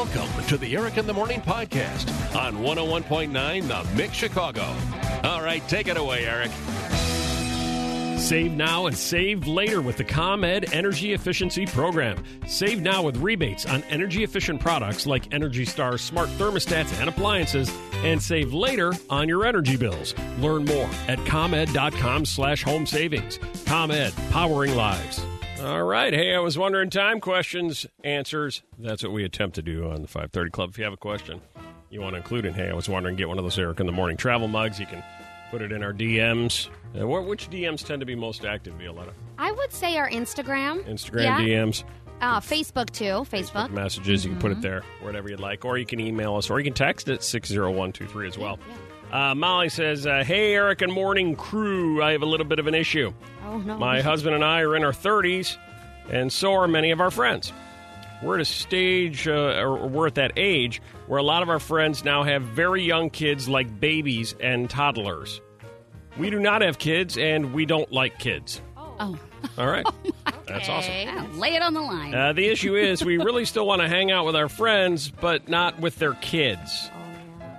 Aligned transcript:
Welcome 0.00 0.44
to 0.46 0.56
the 0.56 0.74
Eric 0.78 0.96
in 0.96 1.06
the 1.06 1.12
Morning 1.12 1.42
podcast 1.42 2.08
on 2.34 2.54
101.9 2.56 3.68
The 3.68 3.94
Mix 3.94 4.14
Chicago. 4.14 4.64
All 5.24 5.42
right, 5.42 5.62
take 5.68 5.88
it 5.88 5.98
away, 5.98 6.24
Eric. 6.24 6.50
Save 8.18 8.52
now 8.52 8.86
and 8.86 8.96
save 8.96 9.46
later 9.46 9.82
with 9.82 9.98
the 9.98 10.04
ComEd 10.04 10.72
Energy 10.72 11.12
Efficiency 11.12 11.66
Program. 11.66 12.24
Save 12.46 12.80
now 12.80 13.02
with 13.02 13.18
rebates 13.18 13.66
on 13.66 13.82
energy 13.90 14.24
efficient 14.24 14.58
products 14.58 15.06
like 15.06 15.34
Energy 15.34 15.66
Star 15.66 15.98
smart 15.98 16.30
thermostats 16.30 16.98
and 16.98 17.10
appliances, 17.10 17.70
and 17.96 18.22
save 18.22 18.54
later 18.54 18.94
on 19.10 19.28
your 19.28 19.44
energy 19.44 19.76
bills. 19.76 20.14
Learn 20.38 20.64
more 20.64 20.88
at 21.08 21.18
ComEd.com 21.26 22.24
slash 22.24 22.62
home 22.62 22.86
savings. 22.86 23.38
ComEd, 23.66 24.14
powering 24.30 24.74
lives. 24.74 25.20
All 25.62 25.82
right. 25.82 26.12
Hey, 26.12 26.34
I 26.34 26.38
was 26.38 26.56
wondering 26.56 26.88
time 26.88 27.20
questions, 27.20 27.86
answers. 28.02 28.62
That's 28.78 29.02
what 29.02 29.12
we 29.12 29.24
attempt 29.24 29.56
to 29.56 29.62
do 29.62 29.90
on 29.90 30.00
the 30.02 30.08
530 30.08 30.50
Club. 30.50 30.70
If 30.70 30.78
you 30.78 30.84
have 30.84 30.92
a 30.94 30.98
question 30.98 31.40
you 31.90 32.00
want 32.00 32.14
to 32.14 32.18
include 32.18 32.46
in, 32.46 32.54
hey, 32.54 32.70
I 32.70 32.72
was 32.72 32.88
wondering, 32.88 33.16
get 33.16 33.28
one 33.28 33.36
of 33.36 33.44
those 33.44 33.58
Eric 33.58 33.80
in 33.80 33.86
the 33.86 33.92
Morning 33.92 34.16
travel 34.16 34.48
mugs. 34.48 34.78
You 34.80 34.86
can 34.86 35.02
put 35.50 35.60
it 35.60 35.72
in 35.72 35.82
our 35.82 35.92
DMs. 35.92 36.68
Uh, 36.98 37.06
which 37.06 37.50
DMs 37.50 37.84
tend 37.84 38.00
to 38.00 38.06
be 38.06 38.14
most 38.14 38.44
active, 38.44 38.74
Violetta? 38.74 39.12
I 39.38 39.50
would 39.52 39.72
say 39.72 39.96
our 39.98 40.08
Instagram. 40.08 40.82
Instagram 40.88 41.24
Yeah. 41.24 41.38
DMs, 41.40 41.84
Uh, 42.22 42.38
Facebook 42.40 42.90
too. 42.90 43.26
Facebook. 43.30 43.70
messages. 43.70 44.24
You 44.24 44.30
can 44.32 44.40
put 44.40 44.52
it 44.52 44.62
there, 44.62 44.82
whatever 45.02 45.28
you'd 45.28 45.40
like. 45.40 45.64
Or 45.64 45.76
you 45.78 45.86
can 45.86 46.00
email 46.00 46.36
us, 46.36 46.48
or 46.48 46.58
you 46.58 46.64
can 46.64 46.74
text 46.74 47.08
it 47.08 47.22
60123 47.22 48.26
as 48.28 48.38
well. 48.38 48.58
Uh, 49.12 49.34
Molly 49.34 49.68
says, 49.68 50.06
uh, 50.06 50.22
Hey, 50.24 50.54
Eric 50.54 50.82
and 50.82 50.92
morning 50.92 51.34
crew, 51.36 52.02
I 52.02 52.12
have 52.12 52.22
a 52.22 52.26
little 52.26 52.46
bit 52.46 52.58
of 52.58 52.66
an 52.66 52.74
issue. 52.74 53.12
Oh 53.46 53.58
no. 53.58 53.76
My 53.76 54.00
husband 54.02 54.34
and 54.34 54.44
I 54.44 54.60
are 54.60 54.76
in 54.76 54.84
our 54.84 54.92
30s, 54.92 55.56
and 56.10 56.32
so 56.32 56.54
are 56.54 56.68
many 56.68 56.90
of 56.92 57.00
our 57.00 57.10
friends. 57.10 57.52
We're 58.22 58.34
at 58.36 58.42
a 58.42 58.44
stage, 58.44 59.26
uh, 59.26 59.32
or 59.60 59.88
we're 59.88 60.06
at 60.06 60.14
that 60.16 60.32
age 60.36 60.80
where 61.06 61.18
a 61.18 61.22
lot 61.22 61.42
of 61.42 61.48
our 61.48 61.58
friends 61.58 62.04
now 62.04 62.22
have 62.22 62.42
very 62.42 62.82
young 62.82 63.08
kids 63.10 63.48
like 63.48 63.80
babies 63.80 64.34
and 64.40 64.68
toddlers. 64.68 65.40
We 66.18 66.28
do 66.30 66.38
not 66.38 66.60
have 66.62 66.78
kids, 66.78 67.16
and 67.16 67.54
we 67.54 67.64
don't 67.64 67.90
like 67.90 68.18
kids. 68.18 68.60
Oh, 68.76 69.18
All 69.56 69.66
right. 69.66 69.86
That's 70.46 70.68
awesome. 70.68 70.92
yeah, 70.92 71.26
lay 71.34 71.54
it 71.54 71.62
on 71.62 71.72
the 71.74 71.80
line. 71.80 72.14
Uh, 72.14 72.32
the 72.34 72.46
issue 72.48 72.76
is 72.76 73.02
we 73.04 73.16
really 73.16 73.44
still 73.46 73.66
want 73.66 73.80
to 73.80 73.88
hang 73.88 74.10
out 74.10 74.26
with 74.26 74.36
our 74.36 74.48
friends, 74.50 75.10
but 75.10 75.48
not 75.48 75.80
with 75.80 75.96
their 75.98 76.14
kids. 76.14 76.90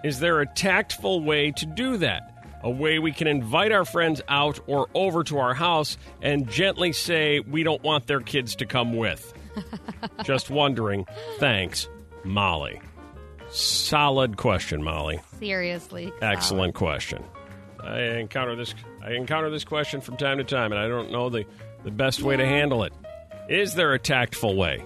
Is 0.03 0.19
there 0.19 0.41
a 0.41 0.45
tactful 0.45 1.21
way 1.21 1.51
to 1.51 1.65
do 1.65 1.97
that? 1.97 2.27
A 2.63 2.69
way 2.69 2.99
we 2.99 3.11
can 3.11 3.27
invite 3.27 3.71
our 3.71 3.85
friends 3.85 4.21
out 4.27 4.59
or 4.67 4.87
over 4.93 5.23
to 5.25 5.39
our 5.39 5.53
house 5.53 5.97
and 6.21 6.47
gently 6.49 6.93
say 6.93 7.39
we 7.39 7.63
don't 7.63 7.81
want 7.83 8.07
their 8.07 8.19
kids 8.19 8.55
to 8.57 8.65
come 8.65 8.95
with. 8.97 9.33
Just 10.23 10.49
wondering. 10.49 11.05
Thanks, 11.39 11.89
Molly. 12.23 12.79
Solid 13.49 14.37
question, 14.37 14.83
Molly. 14.83 15.19
Seriously. 15.39 16.11
Excellent 16.21 16.75
question. 16.75 17.23
I 17.83 17.99
encounter 18.01 18.55
this 18.55 18.73
I 19.03 19.11
encounter 19.13 19.49
this 19.49 19.63
question 19.63 20.01
from 20.01 20.17
time 20.17 20.37
to 20.37 20.43
time, 20.43 20.71
and 20.71 20.79
I 20.79 20.87
don't 20.87 21.11
know 21.11 21.29
the, 21.29 21.45
the 21.83 21.91
best 21.91 22.21
way 22.21 22.37
to 22.37 22.45
handle 22.45 22.83
it. 22.83 22.93
Is 23.49 23.73
there 23.73 23.93
a 23.93 23.99
tactful 23.99 24.55
way? 24.55 24.85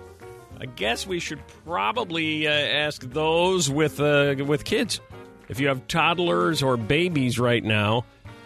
I 0.60 0.66
guess 0.66 1.06
we 1.06 1.20
should 1.20 1.40
probably 1.66 2.48
uh, 2.48 2.52
ask 2.52 3.02
those 3.02 3.70
with 3.70 4.00
uh, 4.00 4.36
with 4.46 4.64
kids. 4.66 5.02
If 5.50 5.60
you 5.60 5.68
have 5.68 5.88
toddlers 5.88 6.64
or 6.64 6.78
babies 6.78 7.38
right 7.38 7.64
now, 7.64 8.06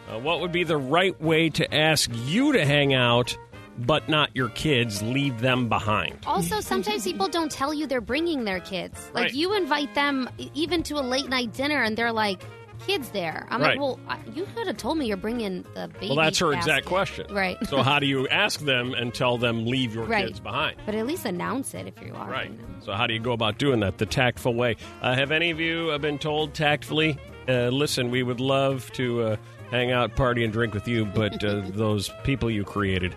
uh, 0.09 0.19
what 0.19 0.41
would 0.41 0.51
be 0.51 0.63
the 0.63 0.77
right 0.77 1.19
way 1.21 1.49
to 1.51 1.73
ask 1.73 2.09
you 2.25 2.53
to 2.53 2.65
hang 2.65 2.93
out, 2.93 3.37
but 3.77 4.09
not 4.09 4.31
your 4.35 4.49
kids? 4.49 5.01
Leave 5.01 5.39
them 5.39 5.69
behind. 5.69 6.17
Also, 6.25 6.59
sometimes 6.59 7.03
people 7.05 7.27
don't 7.29 7.51
tell 7.51 7.73
you 7.73 7.87
they're 7.87 8.01
bringing 8.01 8.43
their 8.43 8.59
kids. 8.59 9.09
Like 9.13 9.25
Right. 9.25 9.33
you 9.33 9.55
invite 9.55 9.93
them 9.95 10.29
even 10.53 10.83
to 10.83 10.95
a 10.95 11.01
late 11.01 11.29
night 11.29 11.53
dinner, 11.53 11.81
and 11.83 11.95
they're 11.95 12.11
like, 12.11 12.43
"Kids 12.85 13.09
there." 13.09 13.47
I'm 13.49 13.61
Right. 13.61 13.77
like, 13.77 13.79
"Well, 13.79 13.99
you 14.35 14.47
could 14.55 14.67
have 14.67 14.77
told 14.77 14.97
me 14.97 15.05
you're 15.07 15.17
bringing 15.17 15.63
the 15.75 15.89
baby." 15.99 16.07
Well, 16.15 16.25
that's 16.25 16.39
her 16.39 16.51
basket." 16.51 16.69
exact 16.71 16.85
question. 16.85 17.27
Right. 17.33 17.57
So 17.67 17.81
how 17.83 17.99
do 17.99 18.05
you 18.07 18.27
ask 18.29 18.59
them 18.61 18.93
and 18.93 19.13
tell 19.13 19.37
them 19.37 19.65
leave 19.65 19.93
your 19.93 20.05
Right. 20.05 20.25
kids 20.27 20.39
behind? 20.39 20.77
But 20.85 20.95
at 20.95 21.05
least 21.07 21.25
announce 21.25 21.73
it 21.73 21.87
if 21.87 22.01
you 22.05 22.13
are. 22.15 22.29
Right. 22.29 22.55
them. 22.57 22.81
So, 22.81 22.93
how 22.93 23.07
do 23.07 23.13
you 23.13 23.19
go 23.19 23.33
about 23.33 23.57
doing 23.57 23.81
that 23.81 23.97
the 23.97 24.05
tactful 24.05 24.53
way? 24.53 24.75
Uh, 25.01 25.13
have 25.13 25.31
any 25.31 25.51
of 25.51 25.59
you 25.59 25.89
uh, 25.91 25.97
been 25.97 26.17
told 26.17 26.53
tactfully, 26.53 27.17
uh, 27.47 27.67
listen, 27.69 28.09
we 28.09 28.23
would 28.23 28.39
love 28.39 28.89
to 28.93 29.21
uh, 29.23 29.35
hang 29.69 29.91
out, 29.91 30.15
party, 30.15 30.43
and 30.43 30.51
drink 30.53 30.73
with 30.73 30.87
you, 30.87 31.05
but 31.05 31.43
uh, 31.43 31.61
those 31.69 32.09
people 32.23 32.49
you 32.49 32.63
created, 32.63 33.15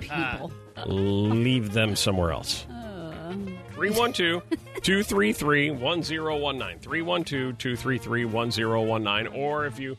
People. 0.00 0.50
leave 0.86 1.72
them 1.72 1.94
somewhere 1.96 2.32
else? 2.32 2.66
312 3.92 4.42
233 4.82 5.70
1019. 5.70 6.78
312 6.80 7.58
233 7.58 8.24
1019. 8.24 9.40
Or 9.40 9.66
if 9.66 9.78
you 9.78 9.96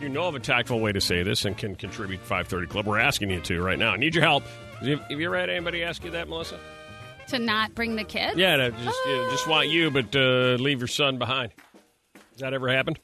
you 0.00 0.08
know 0.08 0.28
of 0.28 0.34
a 0.34 0.40
tactful 0.40 0.80
way 0.80 0.92
to 0.92 1.00
say 1.00 1.22
this 1.22 1.44
and 1.44 1.56
can 1.56 1.74
contribute 1.74 2.18
to 2.18 2.22
530 2.24 2.66
Club, 2.68 2.86
we're 2.86 2.98
asking 2.98 3.30
you 3.30 3.40
to 3.40 3.62
right 3.62 3.78
now. 3.78 3.92
I 3.92 3.96
need 3.96 4.14
your 4.14 4.24
help. 4.24 4.44
Have 4.80 4.86
you 4.86 5.26
ever 5.26 5.38
had 5.38 5.50
anybody 5.50 5.82
ask 5.82 6.04
you 6.04 6.10
that, 6.12 6.28
Melissa? 6.28 6.58
To 7.28 7.38
not 7.38 7.74
bring 7.74 7.96
the 7.96 8.04
kids? 8.04 8.38
Yeah, 8.38 8.56
no, 8.56 8.70
just 8.70 8.98
just 9.30 9.48
want 9.48 9.68
you, 9.68 9.90
but 9.90 10.14
uh, 10.16 10.56
leave 10.60 10.78
your 10.78 10.88
son 10.88 11.18
behind. 11.18 11.52
Has 12.14 12.40
that 12.40 12.54
ever 12.54 12.68
happened? 12.68 12.98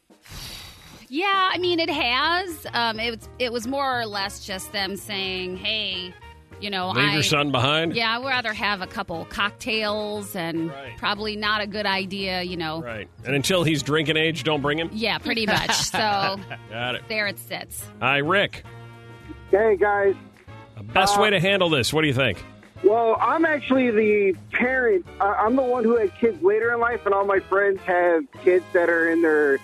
Yeah, 1.09 1.51
I 1.53 1.59
mean, 1.59 1.79
it 1.79 1.91
has. 1.91 2.67
Um, 2.73 2.99
it, 2.99 3.11
was, 3.11 3.29
it 3.39 3.53
was 3.53 3.67
more 3.67 4.01
or 4.01 4.07
less 4.07 4.45
just 4.47 4.73
them 4.73 4.97
saying, 4.97 5.59
hey, 5.59 6.15
you 6.61 6.71
know, 6.71 6.91
Leave 6.91 7.11
I. 7.11 7.15
your 7.15 7.23
son 7.23 7.51
behind. 7.53 7.95
Yeah, 7.95 8.19
I'd 8.19 8.25
rather 8.25 8.53
have 8.53 8.81
a 8.83 8.87
couple 8.87 9.25
cocktails 9.27 10.35
and 10.37 10.71
Right. 10.71 10.97
probably 10.99 11.37
not 11.37 11.61
a 11.61 11.67
good 11.67 11.87
idea, 11.87 12.43
you 12.43 12.57
know. 12.57 12.81
Right. 12.83 13.09
And 13.25 13.35
until 13.35 13.65
he's 13.65 13.83
drinking 13.83 14.17
age, 14.17 14.45
don't 14.45 14.61
bring 14.63 14.79
him. 14.79 14.91
Yeah, 14.93 15.19
pretty 15.19 15.47
much. 15.47 15.71
so 15.91 16.39
Got 16.71 16.95
it. 16.97 17.03
there 17.09 17.27
it 17.27 17.39
sits. 17.39 17.85
Hi, 18.01 18.19
Rick. 18.19 18.65
Hey 19.51 19.77
guys. 19.77 20.15
The 20.77 20.83
Best 20.83 21.19
Uh, 21.19 21.23
way 21.23 21.31
to 21.31 21.41
handle 21.41 21.69
this. 21.71 21.93
What 21.93 22.01
do 22.03 22.09
you 22.09 22.15
think? 22.15 22.45
Well, 22.83 23.17
I'm 23.21 23.45
actually 23.47 23.91
the 23.91 24.35
parent. 24.53 25.07
I- 25.21 25.35
I'm 25.47 25.57
the 25.57 25.63
one 25.63 25.85
who 25.85 25.97
had 25.97 26.15
kids 26.19 26.43
later 26.43 26.73
in 26.73 26.81
life, 26.81 27.07
and 27.07 27.15
all 27.15 27.25
my 27.25 27.39
friends 27.41 27.81
have 27.87 28.25
kids 28.43 28.65
that 28.75 28.91
are 28.91 29.09
in 29.11 29.23
their 29.23 29.59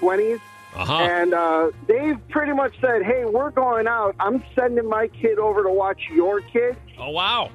20s. 0.00 0.40
Uh 0.74 0.84
huh. 0.84 0.94
And 1.04 1.34
uh, 1.34 1.70
they've 1.86 2.18
pretty 2.30 2.52
much 2.52 2.74
said, 2.80 3.02
hey, 3.04 3.24
we're 3.24 3.50
going 3.50 3.86
out. 3.86 4.16
I'm 4.18 4.42
sending 4.56 4.88
my 4.88 5.08
kid 5.08 5.38
over 5.38 5.62
to 5.62 5.70
watch 5.70 6.00
your 6.12 6.40
kid 6.40 6.76
Oh 6.98 7.10
wow. 7.10 7.50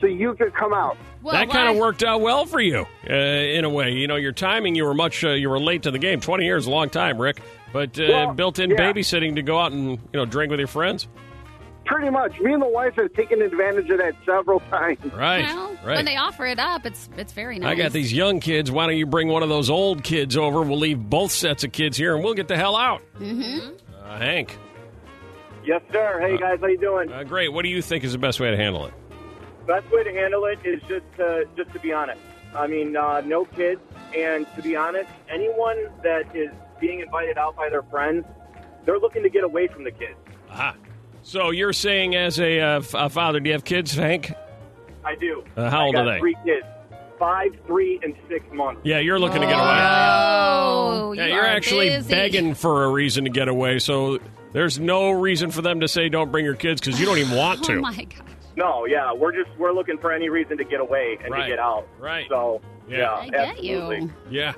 so 0.00 0.06
you 0.06 0.34
could 0.34 0.54
come 0.54 0.72
out. 0.74 0.96
Well, 1.22 1.32
that 1.34 1.48
kind 1.50 1.68
of 1.68 1.76
worked 1.76 2.02
out 2.02 2.20
well 2.20 2.44
for 2.46 2.60
you, 2.60 2.84
uh, 3.08 3.12
in 3.14 3.64
a 3.64 3.70
way. 3.70 3.92
You 3.92 4.06
know, 4.08 4.16
your 4.16 4.32
timing. 4.32 4.74
You 4.74 4.84
were 4.84 4.92
much. 4.94 5.24
Uh, 5.24 5.30
you 5.30 5.48
were 5.48 5.58
late 5.58 5.84
to 5.84 5.90
the 5.90 5.98
game. 5.98 6.20
Twenty 6.20 6.44
years, 6.44 6.64
is 6.64 6.66
a 6.66 6.70
long 6.70 6.90
time, 6.90 7.18
Rick. 7.18 7.40
But 7.72 7.98
uh, 7.98 8.04
Well, 8.08 8.34
built-in 8.34 8.70
yeah. 8.70 8.76
babysitting 8.76 9.36
to 9.36 9.42
go 9.42 9.58
out 9.58 9.72
and 9.72 9.92
you 9.92 9.98
know 10.12 10.26
drink 10.26 10.50
with 10.50 10.58
your 10.60 10.66
friends. 10.68 11.08
Pretty 11.86 12.08
much. 12.10 12.38
Me 12.40 12.52
and 12.52 12.62
the 12.62 12.68
wife 12.68 12.94
have 12.96 13.12
taken 13.12 13.42
advantage 13.42 13.90
of 13.90 13.98
that 13.98 14.14
several 14.24 14.60
times. 14.70 14.98
Right. 15.12 15.44
Well, 15.44 15.72
right. 15.84 15.96
when 15.96 16.04
they 16.04 16.16
offer 16.16 16.46
it 16.46 16.58
up, 16.58 16.86
it's 16.86 17.08
it's 17.16 17.32
very 17.32 17.58
nice. 17.58 17.70
I 17.72 17.74
got 17.74 17.92
these 17.92 18.12
young 18.12 18.40
kids. 18.40 18.70
Why 18.70 18.86
don't 18.86 18.96
you 18.96 19.06
bring 19.06 19.28
one 19.28 19.42
of 19.42 19.48
those 19.48 19.68
old 19.70 20.02
kids 20.02 20.36
over? 20.36 20.62
We'll 20.62 20.78
leave 20.78 20.98
both 20.98 21.30
sets 21.32 21.62
of 21.64 21.72
kids 21.72 21.96
here, 21.96 22.14
and 22.14 22.24
we'll 22.24 22.34
get 22.34 22.48
the 22.48 22.56
hell 22.56 22.76
out. 22.76 23.02
Mm-hmm. 23.20 23.70
Uh, 24.02 24.18
Hank, 24.18 24.58
Yes, 25.64 25.80
sir. 25.92 26.20
Hey, 26.20 26.36
guys, 26.36 26.58
how 26.60 26.66
you 26.66 26.78
doing? 26.78 27.10
uh, 27.10 27.22
great. 27.24 27.50
What 27.52 27.62
do 27.62 27.68
you 27.70 27.80
think 27.80 28.04
is 28.04 28.12
the 28.12 28.18
best 28.18 28.38
way 28.40 28.50
to 28.50 28.56
handle 28.56 28.86
it? 28.86 28.94
best 29.66 29.90
way 29.90 30.04
to 30.04 30.12
handle 30.12 30.44
it 30.44 30.58
is 30.62 30.78
just 30.82 31.04
to, 31.16 31.48
just 31.56 31.72
to 31.72 31.78
be 31.80 31.90
honest. 31.90 32.20
I 32.54 32.66
mean, 32.66 32.94
uh, 32.96 33.22
no 33.22 33.46
kids, 33.46 33.80
and 34.14 34.46
to 34.56 34.62
be 34.62 34.76
honest, 34.76 35.08
anyone 35.30 35.86
that 36.02 36.36
is 36.36 36.50
being 36.80 37.00
invited 37.00 37.38
out 37.38 37.56
by 37.56 37.70
their 37.70 37.82
friends, 37.84 38.26
they're 38.84 38.98
looking 38.98 39.22
to 39.22 39.30
get 39.30 39.42
away 39.42 39.66
from 39.68 39.84
the 39.84 39.90
kids. 39.90 40.16
Aha. 40.50 40.76
So 41.26 41.50
you're 41.50 41.72
saying, 41.72 42.14
as 42.14 42.38
a, 42.38 42.60
uh, 42.60 42.78
f- 42.80 42.94
a 42.94 43.08
father, 43.08 43.40
do 43.40 43.48
you 43.48 43.54
have 43.54 43.64
kids, 43.64 43.94
Hank? 43.94 44.30
I 45.04 45.14
do. 45.16 45.42
Uh, 45.56 45.70
how 45.70 45.80
I 45.80 45.84
old 45.86 45.94
got 45.94 46.06
are 46.06 46.12
they? 46.14 46.18
Three 46.20 46.36
kids, 46.44 46.66
five, 47.18 47.50
three, 47.66 47.98
and 48.02 48.14
six 48.28 48.44
months. 48.52 48.82
Yeah, 48.84 48.98
you're 48.98 49.18
looking 49.18 49.40
to 49.40 49.46
get 49.46 49.56
away. 49.58 49.78
Oh, 49.80 51.12
Yeah, 51.16 51.26
you 51.26 51.32
you're 51.34 51.42
are 51.42 51.46
actually 51.46 51.88
busy. 51.88 52.10
begging 52.10 52.54
for 52.54 52.84
a 52.84 52.88
reason 52.90 53.24
to 53.24 53.30
get 53.30 53.48
away. 53.48 53.78
So 53.78 54.18
there's 54.52 54.78
no 54.78 55.10
reason 55.12 55.50
for 55.50 55.62
them 55.62 55.80
to 55.80 55.88
say 55.88 56.08
don't 56.10 56.30
bring 56.30 56.44
your 56.44 56.54
kids 56.54 56.80
because 56.80 57.00
you 57.00 57.06
don't 57.06 57.18
even 57.18 57.36
want 57.36 57.64
to. 57.64 57.76
Oh 57.76 57.80
my 57.80 57.94
gosh. 58.04 58.18
No, 58.56 58.84
yeah, 58.86 59.12
we're 59.12 59.32
just 59.32 59.50
we're 59.58 59.72
looking 59.72 59.98
for 59.98 60.12
any 60.12 60.28
reason 60.28 60.58
to 60.58 60.64
get 60.64 60.80
away 60.80 61.18
and 61.24 61.32
Right. 61.32 61.44
to 61.44 61.48
get 61.48 61.58
out. 61.58 61.88
Right. 61.98 62.26
So 62.28 62.60
Yeah. 62.86 62.98
yeah, 62.98 63.12
I 63.14 63.28
get 63.30 63.40
absolutely. 63.50 64.00
you. 64.02 64.12
Yeah. 64.30 64.52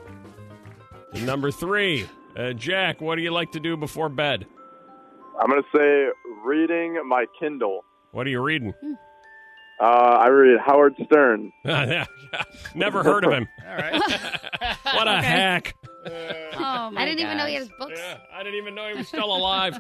Number 1.25 1.51
three, 1.53 2.07
uh, 2.37 2.53
Jack. 2.53 3.01
What 3.01 3.15
do 3.17 3.23
you 3.23 3.31
like 3.31 3.53
to 3.53 3.61
do 3.61 3.77
before 3.77 4.09
bed? 4.09 4.47
I'm 5.41 5.49
going 5.50 5.62
to 5.62 5.69
say 5.79 6.09
reading 6.44 7.00
my 7.06 7.27
Kindle. 7.38 7.85
What 8.12 8.27
are 8.27 8.31
you 8.31 8.41
reading? 8.41 8.73
Uh, 9.79 9.85
I 9.85 10.29
read 10.29 10.59
Howard 10.65 10.94
Stern. 11.05 11.53
Never 12.75 13.03
heard 13.03 13.25
of 13.25 13.33
him. 13.33 13.47
All 13.69 13.77
right. 13.77 14.03
What 14.94 15.09
a 15.09 15.21
hack! 15.21 15.75
Oh 16.06 16.91
my 16.91 17.03
I 17.03 17.05
didn't 17.05 17.21
even 17.21 17.37
know 17.37 17.44
he 17.44 17.55
had 17.55 17.62
his 17.65 17.73
books. 17.79 17.93
Yeah, 17.97 18.19
I 18.33 18.43
didn't 18.43 18.59
even 18.59 18.75
know 18.75 18.88
he 18.88 18.94
was 18.94 19.09
still 19.09 19.35
alive. 19.35 19.79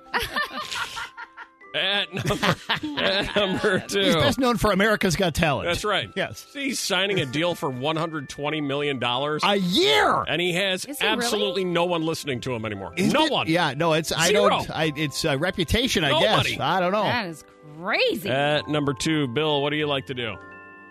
At 1.76 2.12
number, 2.14 2.56
at 3.02 3.36
number 3.36 3.80
two. 3.80 4.00
He's 4.00 4.14
best 4.16 4.38
known 4.38 4.56
for 4.56 4.72
America's 4.72 5.16
Got 5.16 5.34
Talent. 5.34 5.68
That's 5.68 5.84
right. 5.84 6.10
Yes. 6.16 6.46
See, 6.50 6.64
he's 6.68 6.80
signing 6.80 7.20
a 7.20 7.26
deal 7.26 7.54
for 7.54 7.70
$120 7.70 8.62
million. 8.66 9.02
A 9.02 9.56
year. 9.56 10.24
and 10.28 10.40
he 10.40 10.52
has 10.54 10.84
Is 10.84 10.98
he 10.98 11.06
really? 11.06 11.16
absolutely 11.18 11.64
no 11.64 11.84
one 11.84 12.02
listening 12.04 12.40
to 12.42 12.54
him 12.54 12.64
anymore. 12.64 12.92
Isn't 12.96 13.12
no 13.12 13.26
it? 13.26 13.32
one. 13.32 13.46
Yeah, 13.48 13.74
no, 13.76 13.92
it's 13.92 14.12
I 14.12 14.28
Zero. 14.28 14.48
don't. 14.48 14.70
I, 14.70 14.92
it's 14.96 15.24
uh, 15.24 15.36
reputation, 15.38 16.04
I 16.04 16.10
Nobody. 16.10 16.50
guess. 16.52 16.60
I 16.60 16.80
don't 16.80 16.92
know. 16.92 17.02
That 17.04 17.26
is 17.26 17.44
crazy. 17.78 18.28
At 18.28 18.68
number 18.68 18.94
two, 18.94 19.28
Bill, 19.28 19.62
what 19.62 19.70
do 19.70 19.76
you 19.76 19.86
like 19.86 20.06
to 20.06 20.14
do? 20.14 20.36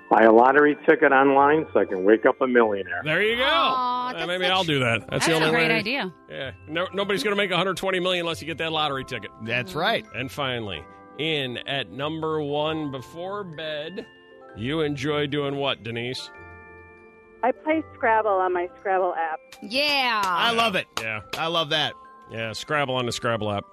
Buy 0.09 0.21
a 0.23 0.31
lottery 0.31 0.77
ticket 0.87 1.11
online 1.11 1.65
so 1.73 1.79
I 1.79 1.85
can 1.85 2.03
wake 2.03 2.25
up 2.27 2.39
a 2.39 2.47
millionaire. 2.47 3.01
There 3.03 3.23
you 3.23 3.37
go. 3.37 3.43
Aw, 3.47 4.09
Uh, 4.09 4.13
that's 4.13 4.27
maybe 4.27 4.43
such- 4.45 4.53
I'll 4.53 4.63
do 4.63 4.79
that. 4.79 5.07
That's, 5.09 5.25
the 5.25 5.33
only 5.33 5.49
way. 5.49 5.49
That's 5.49 5.49
the 5.49 5.49
a 5.49 5.49
only 5.49 5.49
great 5.51 5.69
way. 5.69 5.75
idea. 5.79 6.13
Yeah. 6.29 6.51
No, 6.67 6.87
nobody's 6.93 7.23
going 7.23 7.31
to 7.31 7.41
make 7.41 7.49
120 7.49 7.99
million 7.99 8.25
unless 8.25 8.39
you 8.39 8.45
get 8.45 8.59
that 8.59 8.71
lottery 8.71 9.03
ticket. 9.03 9.31
That's 9.43 9.73
right. 9.73 10.05
And 10.13 10.31
finally, 10.31 10.83
in 11.17 11.57
at 11.67 11.89
number 11.91 12.39
one 12.39 12.91
before 12.91 13.43
bed, 13.43 14.05
you 14.55 14.81
enjoy 14.81 15.25
doing 15.25 15.55
what, 15.55 15.81
Denise? 15.81 16.29
I 17.43 17.51
play 17.51 17.83
Scrabble 17.95 18.29
on 18.29 18.53
my 18.53 18.69
Scrabble 18.79 19.13
app. 19.15 19.39
Yeah. 19.63 20.21
I 20.23 20.51
love 20.51 20.75
it. 20.75 20.85
Yeah. 21.01 21.21
I 21.37 21.47
love 21.47 21.69
that. 21.71 21.93
Yeah. 22.31 22.53
Scrabble 22.53 22.95
on 22.95 23.05
the 23.07 23.11
Scrabble 23.11 23.51
app. 23.51 23.63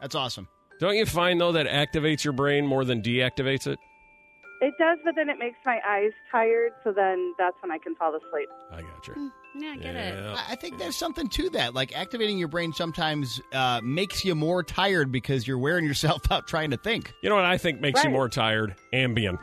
That's 0.00 0.14
awesome. 0.14 0.48
Don't 0.80 0.96
you 0.96 1.06
find 1.06 1.40
though 1.40 1.52
that 1.52 1.66
activates 1.66 2.24
your 2.24 2.32
brain 2.34 2.66
more 2.66 2.84
than 2.84 3.02
deactivates 3.02 3.66
it? 3.66 3.78
It 4.60 4.74
does, 4.78 4.98
but 5.04 5.14
then 5.14 5.28
it 5.28 5.38
makes 5.38 5.56
my 5.64 5.78
eyes 5.86 6.10
tired, 6.32 6.72
so 6.82 6.92
then 6.92 7.32
that's 7.38 7.56
when 7.62 7.70
I 7.70 7.78
can 7.78 7.94
fall 7.94 8.10
asleep. 8.16 8.48
I 8.72 8.82
got 8.82 9.06
you. 9.06 9.30
yeah, 9.56 9.70
I 9.70 9.76
get 9.76 9.94
it. 9.94 10.14
Yeah. 10.18 10.34
I 10.36 10.52
I 10.52 10.54
think 10.56 10.78
there's 10.78 10.96
something 10.96 11.28
to 11.28 11.50
that. 11.50 11.74
Like 11.74 11.96
activating 11.96 12.38
your 12.38 12.48
brain 12.48 12.72
sometimes 12.72 13.40
uh, 13.52 13.80
makes 13.84 14.24
you 14.24 14.34
more 14.34 14.64
tired 14.64 15.12
because 15.12 15.46
you're 15.46 15.58
wearing 15.58 15.84
yourself 15.84 16.22
out 16.32 16.48
trying 16.48 16.70
to 16.72 16.76
think. 16.76 17.12
You 17.22 17.28
know 17.28 17.36
what 17.36 17.44
I 17.44 17.56
think 17.56 17.80
makes 17.80 18.02
you 18.02 18.10
more 18.10 18.28
tired? 18.28 18.74
Ambien. 18.92 19.38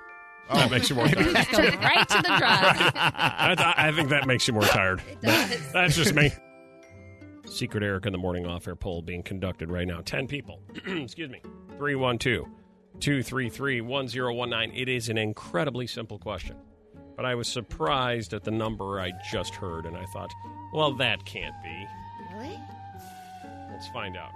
That 0.53 0.69
makes 0.69 0.89
you 0.89 0.95
more 0.97 1.07
tired. 1.09 1.33
Just 1.33 1.51
go 1.51 1.57
right 1.59 2.09
to 2.09 2.17
the 2.17 2.21
drug. 2.37 2.91
I, 2.95 3.73
I 3.77 3.91
think 3.93 4.09
that 4.09 4.27
makes 4.27 4.47
you 4.47 4.53
more 4.53 4.63
tired. 4.63 5.01
That's 5.21 5.95
just 5.95 6.13
me. 6.13 6.31
Secret 7.45 7.83
Eric 7.83 8.05
in 8.05 8.11
the 8.11 8.17
morning 8.17 8.45
off 8.45 8.67
air 8.67 8.75
poll 8.75 9.01
being 9.01 9.23
conducted 9.23 9.69
right 9.71 9.87
now. 9.87 10.01
10 10.03 10.27
people. 10.27 10.61
Excuse 10.85 11.29
me. 11.29 11.41
312 11.77 12.47
233 12.99 13.81
1019. 13.81 14.79
It 14.79 14.89
is 14.89 15.09
an 15.09 15.17
incredibly 15.17 15.87
simple 15.87 16.19
question. 16.19 16.55
But 17.15 17.25
I 17.25 17.35
was 17.35 17.47
surprised 17.47 18.33
at 18.33 18.43
the 18.43 18.51
number 18.51 18.99
I 18.99 19.11
just 19.31 19.55
heard, 19.55 19.85
and 19.85 19.95
I 19.95 20.05
thought, 20.07 20.33
well, 20.73 20.93
that 20.95 21.23
can't 21.25 21.55
be. 21.63 21.87
Really? 22.33 22.59
Let's 23.71 23.87
find 23.87 24.17
out. 24.17 24.31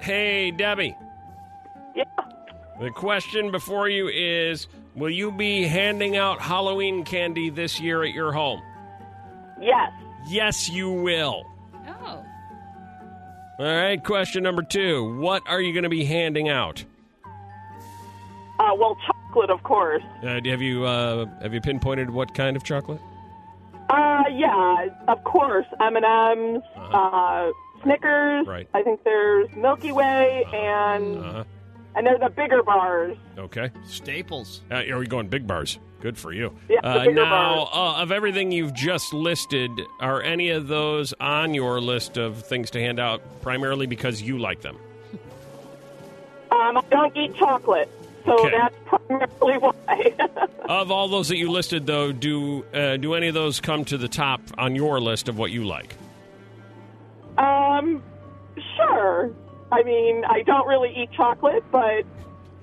Hey, 0.00 0.50
Debbie. 0.50 0.96
Yeah. 1.94 2.04
The 2.80 2.90
question 2.90 3.50
before 3.50 3.88
you 3.88 4.08
is 4.08 4.66
Will 4.96 5.10
you 5.10 5.30
be 5.30 5.64
handing 5.64 6.16
out 6.16 6.40
Halloween 6.40 7.04
candy 7.04 7.50
this 7.50 7.78
year 7.78 8.02
at 8.02 8.12
your 8.12 8.32
home? 8.32 8.62
Yes. 9.60 9.92
Yes, 10.26 10.68
you 10.70 10.90
will. 10.90 11.44
Oh. 11.86 12.24
All 13.58 13.66
right, 13.66 14.02
question 14.02 14.42
number 14.42 14.62
two. 14.62 15.18
What 15.18 15.42
are 15.46 15.60
you 15.60 15.72
going 15.72 15.84
to 15.84 15.90
be 15.90 16.04
handing 16.04 16.48
out? 16.48 16.84
Uh, 18.66 18.74
well, 18.74 18.96
chocolate, 19.06 19.50
of 19.50 19.62
course. 19.62 20.02
Uh, 20.22 20.40
have 20.44 20.60
you 20.62 20.84
uh, 20.84 21.26
have 21.42 21.54
you 21.54 21.60
pinpointed 21.60 22.10
what 22.10 22.34
kind 22.34 22.56
of 22.56 22.64
chocolate? 22.64 23.00
Uh, 23.88 24.24
yeah, 24.32 24.88
of 25.06 25.22
course. 25.24 25.66
M 25.80 25.94
and 25.96 26.04
M's, 26.04 26.62
uh, 26.76 27.50
Snickers. 27.82 28.46
Right. 28.46 28.68
I 28.74 28.82
think 28.82 29.04
there's 29.04 29.48
Milky 29.54 29.92
Way, 29.92 30.44
and 30.52 31.18
Uh-huh. 31.18 31.44
and 31.94 32.06
there's 32.06 32.18
the 32.20 32.30
bigger 32.30 32.62
bars. 32.64 33.16
Okay. 33.38 33.70
Staples. 33.86 34.62
Uh, 34.70 34.82
are 34.90 34.98
we 34.98 35.06
going 35.06 35.28
big 35.28 35.46
bars? 35.46 35.78
Good 36.00 36.18
for 36.18 36.32
you. 36.32 36.52
Yeah, 36.68 36.80
uh, 36.84 37.04
now, 37.04 37.68
uh, 37.72 38.02
of 38.02 38.12
everything 38.12 38.52
you've 38.52 38.74
just 38.74 39.14
listed, 39.14 39.70
are 40.00 40.20
any 40.22 40.50
of 40.50 40.68
those 40.68 41.14
on 41.20 41.54
your 41.54 41.80
list 41.80 42.16
of 42.18 42.42
things 42.42 42.70
to 42.72 42.80
hand 42.80 42.98
out 43.00 43.22
primarily 43.40 43.86
because 43.86 44.20
you 44.20 44.38
like 44.38 44.60
them? 44.60 44.76
Um, 46.50 46.76
I 46.76 46.82
don't 46.90 47.16
eat 47.16 47.34
chocolate, 47.36 47.90
so 48.26 48.34
Okay. 48.46 48.50
that's 48.58 48.74
primarily 48.84 49.58
why. 49.58 50.14
Of 50.68 50.90
all 50.90 51.06
those 51.06 51.28
that 51.28 51.36
you 51.36 51.48
listed, 51.52 51.86
though, 51.86 52.10
do 52.10 52.64
uh, 52.74 52.96
do 52.96 53.14
any 53.14 53.28
of 53.28 53.34
those 53.34 53.60
come 53.60 53.84
to 53.84 53.96
the 53.96 54.08
top 54.08 54.40
on 54.58 54.74
your 54.74 55.00
list 55.00 55.28
of 55.28 55.38
what 55.38 55.52
you 55.52 55.64
like? 55.64 55.94
um, 57.38 58.02
sure. 58.76 59.30
I 59.70 59.82
mean, 59.84 60.24
I 60.24 60.42
don't 60.42 60.66
really 60.66 60.92
eat 60.96 61.10
chocolate, 61.12 61.62
but 61.70 62.04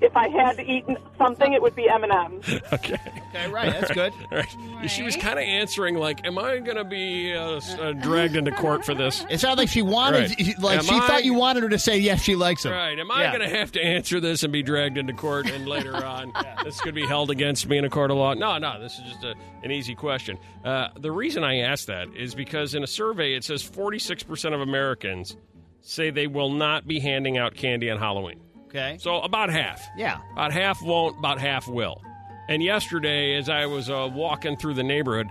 if 0.04 0.16
I 0.18 0.28
had 0.30 0.58
to 0.58 0.64
eat 0.64 0.86
something, 1.18 1.54
it 1.54 1.62
would 1.62 1.76
be 1.76 1.90
M 1.90 2.04
and 2.04 2.12
M's. 2.12 2.62
Okay. 2.74 2.98
Okay, 3.36 3.50
right. 3.50 3.72
That's 3.74 3.92
good. 3.92 4.14
All 4.32 4.38
right. 4.38 4.90
She 4.90 5.02
was 5.04 5.16
kind 5.16 5.40
of 5.40 5.44
answering 5.46 5.96
like, 5.96 6.26
"Am 6.26 6.38
I 6.38 6.60
going 6.60 6.78
to 6.78 6.84
be 6.84 7.34
uh, 7.34 7.56
s- 7.56 7.74
uh, 7.80 7.94
dragged 7.94 8.36
into 8.36 8.52
court 8.52 8.86
for 8.86 8.94
this?" 8.94 9.26
It 9.30 9.40
sounded 9.40 9.58
like 9.62 9.70
she 9.70 9.82
wanted, 9.82 10.30
Right. 10.38 10.60
like 10.60 10.78
Am 10.80 10.84
she 10.86 10.96
I- 10.96 11.08
thought 11.08 11.24
you 11.26 11.34
wanted 11.34 11.64
her 11.64 11.70
to 11.70 11.80
say 11.80 11.98
yes, 11.98 12.22
she 12.22 12.36
likes 12.36 12.64
him. 12.66 12.74
Right. 12.74 12.98
Am 13.00 13.10
I 13.10 13.24
Yeah. 13.24 13.36
going 13.38 13.50
to 13.50 13.56
have 13.58 13.72
to 13.74 13.82
answer 13.84 14.20
this 14.20 14.44
and 14.44 14.54
be 14.54 14.62
dragged 14.62 14.98
into 14.98 15.14
court 15.14 15.50
and 15.50 15.68
later 15.68 15.96
on 16.06 16.32
this 16.64 16.80
could 16.82 16.94
be 16.96 17.06
held 17.08 17.32
against 17.32 17.68
me 17.68 17.78
in 17.78 17.86
a 17.86 17.90
court 17.90 18.12
of 18.12 18.18
law? 18.18 18.34
No, 18.36 18.58
no. 18.60 18.80
This 18.80 19.00
is 19.00 19.04
just 19.12 19.24
a, 19.24 19.34
an 19.64 19.72
easy 19.72 19.96
question. 19.96 20.38
Uh, 20.64 20.90
the 21.00 21.12
reason 21.12 21.44
I 21.44 21.60
asked 21.62 21.88
that 21.88 22.08
is 22.16 22.36
because 22.36 22.76
in 22.76 22.84
a 22.84 22.88
survey 22.88 23.34
it 23.34 23.44
says 23.44 23.64
46% 23.64 24.54
of 24.54 24.62
Americans 24.62 25.36
say 25.82 26.12
they 26.12 26.28
will 26.28 26.52
not 26.52 26.88
be 26.88 27.00
handing 27.00 27.38
out 27.38 27.56
candy 27.56 27.90
on 27.90 27.98
Halloween. 27.98 28.40
Okay. 28.74 28.98
So 29.00 29.22
about 29.22 29.50
half. 29.52 29.88
Yeah. 29.96 30.20
About 30.32 30.52
half 30.52 30.82
won't, 30.82 31.18
about 31.20 31.40
half 31.40 31.68
will. 31.68 32.02
And 32.50 32.64
yesterday, 32.64 33.36
as 33.38 33.48
I 33.50 33.68
was 33.68 33.90
uh, 33.90 34.10
walking 34.12 34.58
through 34.58 34.74
the 34.74 34.84
neighborhood, 34.84 35.30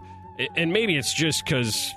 and 0.56 0.72
maybe 0.72 0.96
it's 0.96 1.12
just 1.12 1.44
because 1.44 1.92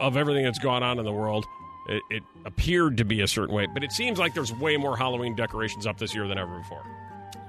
of 0.00 0.16
everything 0.16 0.44
that's 0.44 0.58
gone 0.58 0.82
on 0.82 0.98
in 0.98 1.04
the 1.04 1.12
world, 1.12 1.44
it, 1.88 2.02
it 2.10 2.22
appeared 2.46 2.96
to 2.98 3.04
be 3.04 3.20
a 3.20 3.26
certain 3.26 3.54
way. 3.54 3.66
But 3.66 3.82
it 3.82 3.92
seems 3.92 4.18
like 4.18 4.34
there's 4.34 4.52
way 4.52 4.76
more 4.76 4.96
Halloween 4.96 5.34
decorations 5.34 5.86
up 5.86 5.98
this 5.98 6.14
year 6.14 6.28
than 6.28 6.38
ever 6.38 6.58
before. 6.58 6.84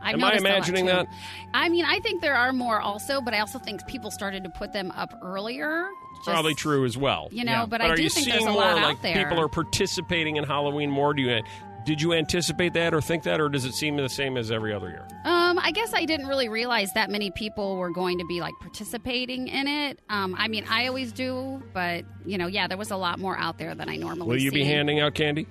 I've 0.01 0.15
Am 0.15 0.23
I 0.23 0.29
lot, 0.29 0.37
imagining 0.37 0.85
that? 0.87 1.07
I 1.53 1.67
mean, 1.69 1.83
I 1.85 1.99
think 1.99 2.21
there 2.21 2.35
are 2.35 2.53
more 2.53 2.79
also, 2.79 3.19
but 3.21 3.33
I 3.33 3.41
also 3.41 3.59
think 3.59 3.85
people 3.85 4.11
started 4.11 4.43
to 4.45 4.49
put 4.49 4.71
them 4.71 4.91
up 4.91 5.13
earlier. 5.21 5.89
Just- 6.17 6.25
Probably 6.29 6.55
true 6.55 6.85
as 6.85 6.97
well. 6.97 7.27
You 7.31 7.43
know, 7.43 7.51
Yeah. 7.51 7.65
but, 7.65 7.81
But 7.81 7.91
I 7.91 7.95
do 7.95 8.03
you 8.03 8.09
think 8.09 8.27
there's 8.27 8.43
a 8.43 8.47
more 8.49 8.61
lot 8.61 8.81
like 8.81 9.01
there. 9.01 9.13
people 9.15 9.39
are 9.41 9.49
participating 9.49 10.37
in 10.37 10.45
Halloween 10.45 10.89
more? 10.89 11.13
Do 11.13 11.21
you 11.21 11.41
did 11.89 11.99
you 11.99 12.13
anticipate 12.13 12.73
that 12.73 12.93
or 12.93 13.01
think 13.01 13.23
that, 13.23 13.41
or 13.41 13.49
does 13.49 13.65
it 13.65 13.73
seem 13.73 13.97
the 13.97 14.07
same 14.07 14.37
as 14.37 14.51
every 14.51 14.71
other 14.71 14.89
year? 14.89 15.07
Um, 15.25 15.57
I 15.57 15.71
guess 15.71 15.91
I 15.91 16.05
didn't 16.05 16.27
really 16.27 16.47
realize 16.47 16.93
that 16.93 17.09
many 17.09 17.31
people 17.31 17.77
were 17.77 17.89
going 17.89 18.19
to 18.19 18.25
be 18.27 18.41
like 18.41 18.53
participating 18.61 19.47
in 19.47 19.67
it. 19.67 19.99
Um, 20.07 20.35
I 20.37 20.49
mean, 20.49 20.65
I 20.69 20.85
always 20.85 21.11
do, 21.11 21.63
but 21.73 22.05
you 22.27 22.37
know, 22.37 22.45
yeah, 22.45 22.67
there 22.67 22.77
was 22.77 22.91
a 22.91 22.95
lot 22.95 23.17
more 23.17 23.35
out 23.39 23.57
there 23.57 23.73
than 23.73 23.89
I 23.89 23.95
normally. 23.95 24.27
Will 24.27 24.39
you 24.39 24.51
be 24.51 24.63
handing 24.63 24.99
out 24.99 25.15
candy? 25.15 25.47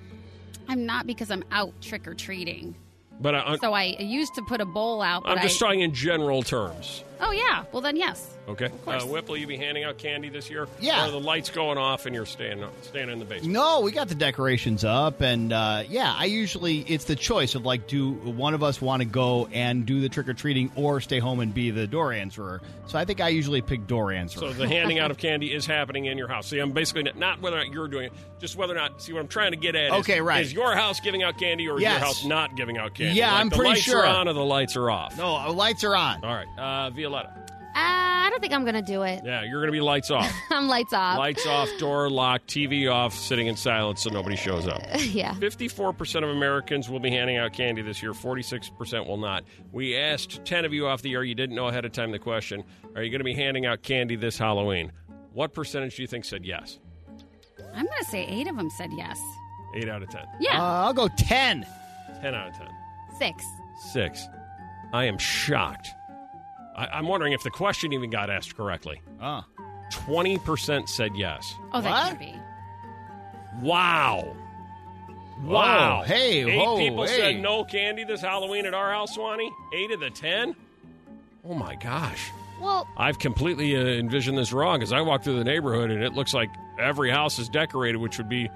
I'm 0.69 0.85
not 0.85 1.05
because 1.05 1.29
I'm 1.29 1.43
out 1.51 1.73
trick 1.81 2.07
or 2.07 2.13
treating. 2.13 2.73
But 3.19 3.35
I, 3.35 3.57
So 3.57 3.73
I 3.73 3.97
used 3.99 4.33
to 4.35 4.41
put 4.43 4.61
a 4.61 4.65
bowl 4.65 5.01
out. 5.01 5.23
I'm 5.25 5.41
just 5.41 5.61
I, 5.61 5.65
talking 5.65 5.81
in 5.81 5.93
general 5.93 6.41
terms. 6.41 7.03
Oh 7.21 7.31
yeah, 7.31 7.63
well 7.71 7.81
then 7.81 7.95
yes. 7.95 8.35
Okay. 8.47 8.69
course. 8.69 9.03
Uh, 9.03 9.07
Whip, 9.07 9.29
will 9.29 9.37
you 9.37 9.45
be 9.45 9.57
handing 9.57 9.83
out 9.83 9.99
candy 9.99 10.29
this 10.29 10.49
year? 10.49 10.67
Yeah. 10.79 11.03
Or 11.03 11.07
are 11.09 11.11
the 11.11 11.19
lights 11.19 11.51
going 11.51 11.77
off 11.77 12.07
and 12.07 12.15
you're 12.15 12.25
staying 12.25 12.63
staying 12.81 13.09
in 13.09 13.19
the 13.19 13.25
basement? 13.25 13.53
No, 13.53 13.81
we 13.81 13.91
got 13.91 14.07
the 14.07 14.15
decorations 14.15 14.83
up, 14.83 15.21
and 15.21 15.53
uh, 15.53 15.83
yeah, 15.87 16.11
I 16.17 16.25
usually 16.25 16.79
it's 16.79 17.03
the 17.05 17.15
choice 17.15 17.53
of 17.53 17.63
like, 17.65 17.87
do 17.87 18.11
one 18.13 18.55
of 18.55 18.63
us 18.63 18.81
want 18.81 19.01
to 19.01 19.05
go 19.07 19.47
and 19.51 19.85
do 19.85 20.01
the 20.01 20.09
trick 20.09 20.27
or 20.27 20.33
treating, 20.33 20.71
or 20.75 20.99
stay 21.01 21.19
home 21.19 21.41
and 21.41 21.53
be 21.53 21.69
the 21.69 21.85
door 21.85 22.11
answerer? 22.11 22.61
So 22.87 22.97
I 22.97 23.05
think 23.05 23.21
I 23.21 23.27
usually 23.29 23.61
pick 23.61 23.85
door 23.85 24.11
answerer. 24.11 24.47
So 24.51 24.53
the 24.53 24.67
handing 24.67 24.97
out 24.97 25.11
of 25.11 25.17
candy 25.19 25.53
is 25.53 25.67
happening 25.67 26.05
in 26.05 26.17
your 26.17 26.27
house. 26.27 26.47
See, 26.47 26.57
I'm 26.57 26.71
basically 26.71 27.03
not, 27.03 27.17
not 27.17 27.41
whether 27.41 27.57
or 27.57 27.63
not 27.63 27.71
you're 27.71 27.87
doing 27.87 28.05
it, 28.05 28.13
just 28.39 28.55
whether 28.55 28.73
or 28.73 28.77
not. 28.77 28.99
See, 29.03 29.13
what 29.13 29.19
I'm 29.19 29.27
trying 29.27 29.51
to 29.51 29.57
get 29.57 29.75
at. 29.75 29.87
Is, 29.93 29.99
Okay, 29.99 30.21
right. 30.21 30.41
Is 30.43 30.51
your 30.51 30.73
house 30.73 30.99
giving 31.01 31.21
out 31.21 31.37
candy, 31.37 31.67
or 31.69 31.75
is 31.75 31.81
Yes. 31.83 31.99
your 31.99 32.07
house 32.07 32.25
not 32.25 32.55
giving 32.57 32.79
out 32.79 32.95
candy? 32.95 33.19
Yeah, 33.19 33.31
Like 33.31 33.41
I'm 33.41 33.49
the 33.49 33.55
pretty 33.57 33.69
lights 33.71 33.81
sure. 33.81 33.99
are 34.03 34.05
on 34.07 34.27
or 34.27 34.33
the 34.33 34.43
lights 34.43 34.75
are 34.75 34.89
off. 34.89 35.15
no, 35.19 35.35
uh, 35.35 35.53
lights 35.53 35.83
are 35.83 35.95
on. 35.95 36.23
All 36.23 36.33
right, 36.33 36.47
uh, 36.57 36.89
Violetta. 37.09 37.29
Uh, 37.69 37.71
I 37.75 38.27
don't 38.29 38.41
think 38.41 38.53
I'm 38.53 38.65
gonna 38.65 38.81
do 38.81 39.03
it. 39.03 39.21
Yeah, 39.23 39.43
you're 39.43 39.59
going 39.61 39.67
to 39.67 39.71
be 39.71 39.79
lights 39.79 40.11
off. 40.11 40.31
I'm 40.49 40.67
lights 40.67 40.91
off. 40.91 41.17
lights 41.17 41.45
off, 41.47 41.69
door 41.77 42.09
locked, 42.09 42.47
TV 42.47 42.91
off, 42.91 43.13
sitting 43.13 43.47
in 43.47 43.55
silence 43.55 44.01
so 44.03 44.09
nobody 44.09 44.35
shows 44.35 44.67
up. 44.67 44.81
yeah. 44.99 45.33
54% 45.35 46.23
of 46.23 46.29
Americans 46.29 46.89
will 46.89 46.99
be 46.99 47.09
handing 47.11 47.37
out 47.37 47.53
candy 47.53 47.81
this 47.81 48.01
year. 48.01 48.11
46% 48.13 49.07
will 49.07 49.17
not. 49.17 49.43
We 49.71 49.95
asked 49.95 50.43
10 50.45 50.65
of 50.65 50.73
you 50.73 50.87
off 50.87 51.01
the 51.03 51.13
air. 51.13 51.23
You 51.23 51.35
didn't 51.35 51.55
know 51.55 51.67
ahead 51.67 51.85
of 51.85 51.91
time 51.91 52.11
the 52.11 52.19
question 52.19 52.63
Are 52.95 53.03
you 53.03 53.11
going 53.11 53.19
to 53.19 53.23
be 53.25 53.35
handing 53.35 53.65
out 53.65 53.81
candy 53.83 54.15
this 54.15 54.37
Halloween? 54.37 54.91
What 55.33 55.53
percentage 55.53 55.95
do 55.95 56.01
you 56.01 56.07
think 56.07 56.25
said 56.25 56.43
yes? 56.45 56.79
I'm 57.73 57.85
going 57.85 57.99
to 57.99 58.05
say 58.05 58.25
eight 58.25 58.47
of 58.47 58.57
them 58.57 58.69
said 58.71 58.89
yes. 58.97 59.19
8 59.75 59.87
out 59.89 60.01
of 60.01 60.09
10. 60.09 60.21
Uh, 60.21 60.25
Yeah, 60.39 60.61
I'll 60.63 60.93
go 60.93 61.07
ten. 61.17 61.65
10 62.21 62.33
out 62.33 62.47
of 62.49 62.57
10. 62.57 62.67
Six. 63.19 63.45
6. 63.93 64.27
I 64.91 65.05
am 65.05 65.19
shocked. 65.19 65.89
I, 66.79 66.87
I'm 66.97 67.07
wondering 67.07 67.33
if 67.33 67.43
the 67.43 67.51
question 67.51 67.93
even 67.93 68.09
got 68.09 68.29
asked 68.29 68.55
correctly. 68.55 69.01
Oh, 69.21 69.43
20% 69.91 70.87
said 70.87 71.15
yes. 71.15 71.53
oh, 71.73 71.81
that 71.81 71.89
What? 71.89 72.03
can't 72.07 72.19
be. 72.19 72.35
Wow. 73.61 74.35
Wow. 75.43 76.03
Hey, 76.05 76.43
Eight 76.49 76.57
whoa, 76.57 76.77
people 76.77 77.05
hey. 77.05 77.17
said 77.33 77.41
no 77.41 77.63
candy 77.63 78.03
this 78.03 78.21
Halloween 78.21 78.65
at 78.65 78.73
our 78.73 78.91
house, 78.91 79.13
Swanee. 79.15 79.51
Eight 79.73 79.91
of 79.91 79.99
the 79.99 80.09
ten? 80.09 80.55
Oh, 81.47 81.53
my 81.53 81.75
gosh. 81.75 82.31
Well, 82.61 82.87
I've 82.97 83.19
completely 83.19 83.75
uh, 83.75 83.79
envisioned 83.79 84.37
this 84.37 84.51
wrong 84.51 84.79
because 84.79 84.91
I 84.91 85.01
walk 85.01 85.23
through 85.23 85.37
the 85.37 85.45
neighborhood 85.45 85.91
and 85.91 86.03
it 86.03 86.13
looks 86.13 86.33
like 86.33 86.49
every 86.77 87.09
house 87.09 87.39
is 87.39 87.47
decorated, 87.47 87.97
which 87.99 88.17
would 88.17 88.27
be, 88.27 88.49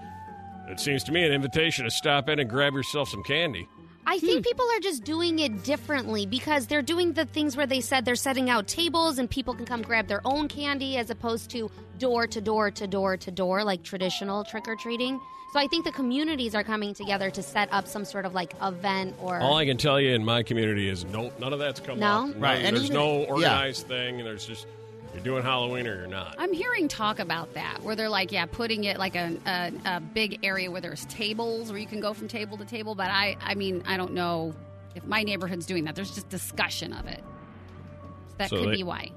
it 0.67 0.79
seems 0.79 1.03
to 1.05 1.11
me, 1.13 1.23
an 1.25 1.31
invitation 1.31 1.85
to 1.85 1.91
stop 1.91 2.27
in 2.27 2.39
and 2.39 2.49
grab 2.49 2.73
yourself 2.73 3.07
some 3.09 3.23
candy. 3.23 3.67
I 4.13 4.19
think 4.19 4.45
hmm. 4.45 4.49
people 4.49 4.65
are 4.75 4.79
just 4.79 5.03
doing 5.03 5.39
it 5.39 5.63
differently 5.63 6.27
because 6.27 6.67
they're 6.67 6.83
doing 6.83 7.13
the 7.13 7.25
things 7.25 7.57
where 7.57 7.65
they 7.65 7.81
said 7.81 8.05
they're 8.05 8.13
setting 8.15 8.47
out 8.47 8.67
tables 8.67 9.17
and 9.17 9.27
people 9.27 9.55
can 9.55 9.65
come 9.65 9.81
grab 9.81 10.07
their 10.07 10.21
own 10.23 10.47
candy 10.47 10.97
as 10.97 11.09
opposed 11.09 11.49
to 11.49 11.71
door 11.97 12.27
to 12.27 12.39
door 12.39 12.69
to 12.69 12.85
door 12.85 13.17
to 13.17 13.31
door 13.31 13.63
like 13.63 13.81
traditional 13.81 14.43
trick 14.43 14.67
or 14.67 14.75
treating. 14.75 15.19
So 15.51 15.59
I 15.59 15.65
think 15.65 15.83
the 15.83 15.91
communities 15.91 16.53
are 16.53 16.63
coming 16.63 16.93
together 16.93 17.31
to 17.31 17.41
set 17.41 17.73
up 17.73 17.87
some 17.87 18.05
sort 18.05 18.25
of 18.25 18.35
like 18.35 18.53
event 18.61 19.15
or 19.19 19.39
All 19.39 19.57
I 19.57 19.65
can 19.65 19.77
tell 19.77 19.99
you 19.99 20.13
in 20.13 20.23
my 20.23 20.43
community 20.43 20.89
is 20.89 21.05
no, 21.05 21.31
none 21.39 21.51
of 21.51 21.57
that's 21.57 21.79
come 21.79 21.97
No? 21.97 22.29
up. 22.29 22.35
Right, 22.37 22.63
and 22.63 22.77
there's 22.77 22.91
even- 22.91 22.95
no 22.95 23.21
yeah. 23.21 23.27
organized 23.29 23.87
thing, 23.87 24.19
and 24.19 24.27
there's 24.27 24.45
just 24.45 24.67
you're 25.13 25.23
doing 25.23 25.43
Halloween 25.43 25.87
or 25.87 25.95
you're 25.95 26.07
not. 26.07 26.35
I'm 26.39 26.53
hearing 26.53 26.87
talk 26.87 27.19
about 27.19 27.53
that 27.53 27.83
where 27.83 27.95
they're 27.95 28.09
like, 28.09 28.31
yeah, 28.31 28.45
putting 28.45 28.83
it 28.85 28.97
like 28.97 29.15
a, 29.15 29.35
a, 29.45 29.71
a 29.85 29.99
big 29.99 30.39
area 30.43 30.71
where 30.71 30.81
there's 30.81 31.05
tables 31.05 31.69
where 31.71 31.79
you 31.79 31.87
can 31.87 31.99
go 31.99 32.13
from 32.13 32.27
table 32.27 32.57
to 32.57 32.65
table. 32.65 32.95
But 32.95 33.09
I, 33.11 33.37
I 33.41 33.55
mean, 33.55 33.83
I 33.85 33.97
don't 33.97 34.13
know 34.13 34.53
if 34.95 35.05
my 35.05 35.23
neighborhood's 35.23 35.65
doing 35.65 35.83
that. 35.85 35.95
There's 35.95 36.13
just 36.13 36.29
discussion 36.29 36.93
of 36.93 37.05
it. 37.07 37.23
That 38.37 38.49
So 38.49 38.57
could 38.57 38.69
they- 38.69 38.77
be 38.77 38.83
why. 38.83 39.11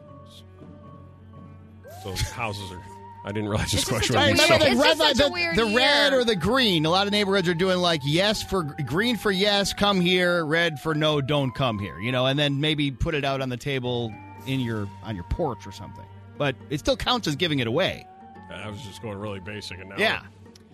So 2.02 2.12
houses 2.32 2.70
are. 2.72 2.82
I 3.24 3.32
didn't 3.32 3.48
realize 3.48 3.72
this 3.72 3.80
It's 3.82 3.90
just 3.90 4.12
question 4.12 4.14
such 4.14 4.20
a 4.20 4.28
would 4.28 4.32
be 4.34 4.38
so. 4.38 4.58
the 4.58 4.70
It's 4.70 4.80
red, 4.80 4.98
just 4.98 4.98
such 5.18 5.26
a 5.26 5.28
the, 5.28 5.32
weird 5.32 5.56
the 5.56 5.64
red 5.64 6.10
year. 6.12 6.20
or 6.20 6.24
the 6.24 6.36
green. 6.36 6.86
A 6.86 6.90
lot 6.90 7.08
of 7.08 7.12
neighborhoods 7.12 7.48
are 7.48 7.54
doing 7.54 7.78
like 7.78 8.00
yes 8.04 8.40
for 8.42 8.62
green 8.62 9.16
for 9.16 9.32
yes, 9.32 9.72
come 9.72 10.00
here. 10.00 10.44
Red 10.46 10.78
for 10.78 10.94
no, 10.94 11.20
don't 11.20 11.52
come 11.52 11.80
here. 11.80 11.98
You 11.98 12.12
know, 12.12 12.26
and 12.26 12.38
then 12.38 12.60
maybe 12.60 12.92
put 12.92 13.16
it 13.16 13.24
out 13.24 13.40
on 13.40 13.48
the 13.48 13.56
table 13.56 14.14
in 14.46 14.60
your 14.60 14.88
on 15.02 15.14
your 15.14 15.24
porch 15.24 15.66
or 15.66 15.72
something. 15.72 16.04
But 16.38 16.54
it 16.70 16.78
still 16.80 16.96
counts 16.96 17.26
as 17.28 17.36
giving 17.36 17.58
it 17.60 17.66
away. 17.66 18.06
I 18.50 18.68
was 18.68 18.80
just 18.82 19.02
going 19.02 19.18
really 19.18 19.40
basic, 19.40 19.78
and 19.80 19.88
now 19.90 19.96
Yeah. 19.98 20.22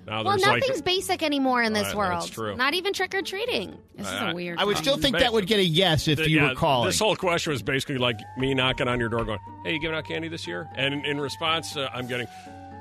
now 0.06 0.22
Well, 0.24 0.32
there's 0.36 0.44
nothing's 0.44 0.76
like 0.76 0.84
basic 0.84 1.22
anymore 1.22 1.62
in 1.62 1.72
this 1.72 1.86
Right, 1.88 1.96
world. 1.96 2.22
that's 2.22 2.30
true. 2.30 2.54
Not 2.56 2.74
even 2.74 2.92
trick 2.92 3.14
or 3.14 3.22
treating. 3.22 3.76
This 3.96 4.06
is 4.08 4.12
I- 4.12 4.30
a 4.30 4.34
weird. 4.34 4.58
I 4.58 4.64
would 4.64 4.76
still 4.76 4.96
think 4.96 5.18
that 5.18 5.32
would 5.32 5.46
get 5.46 5.58
a 5.60 5.64
yes 5.64 6.08
if 6.08 6.18
Th- 6.18 6.28
you 6.28 6.40
yeah, 6.40 6.50
were 6.50 6.54
calling. 6.54 6.88
This 6.88 6.98
whole 6.98 7.16
question 7.16 7.52
was 7.52 7.62
basically 7.62 7.98
like 7.98 8.18
me 8.36 8.54
knocking 8.54 8.88
on 8.88 8.98
your 9.00 9.08
door, 9.08 9.24
going, 9.24 9.38
"Hey, 9.64 9.72
you 9.74 9.80
giving 9.80 9.96
out 9.96 10.04
candy 10.04 10.28
this 10.28 10.46
year?" 10.46 10.68
And 10.74 10.92
in, 10.94 11.04
in 11.04 11.20
response, 11.20 11.76
uh, 11.76 11.88
I'm 11.94 12.06
getting, 12.08 12.26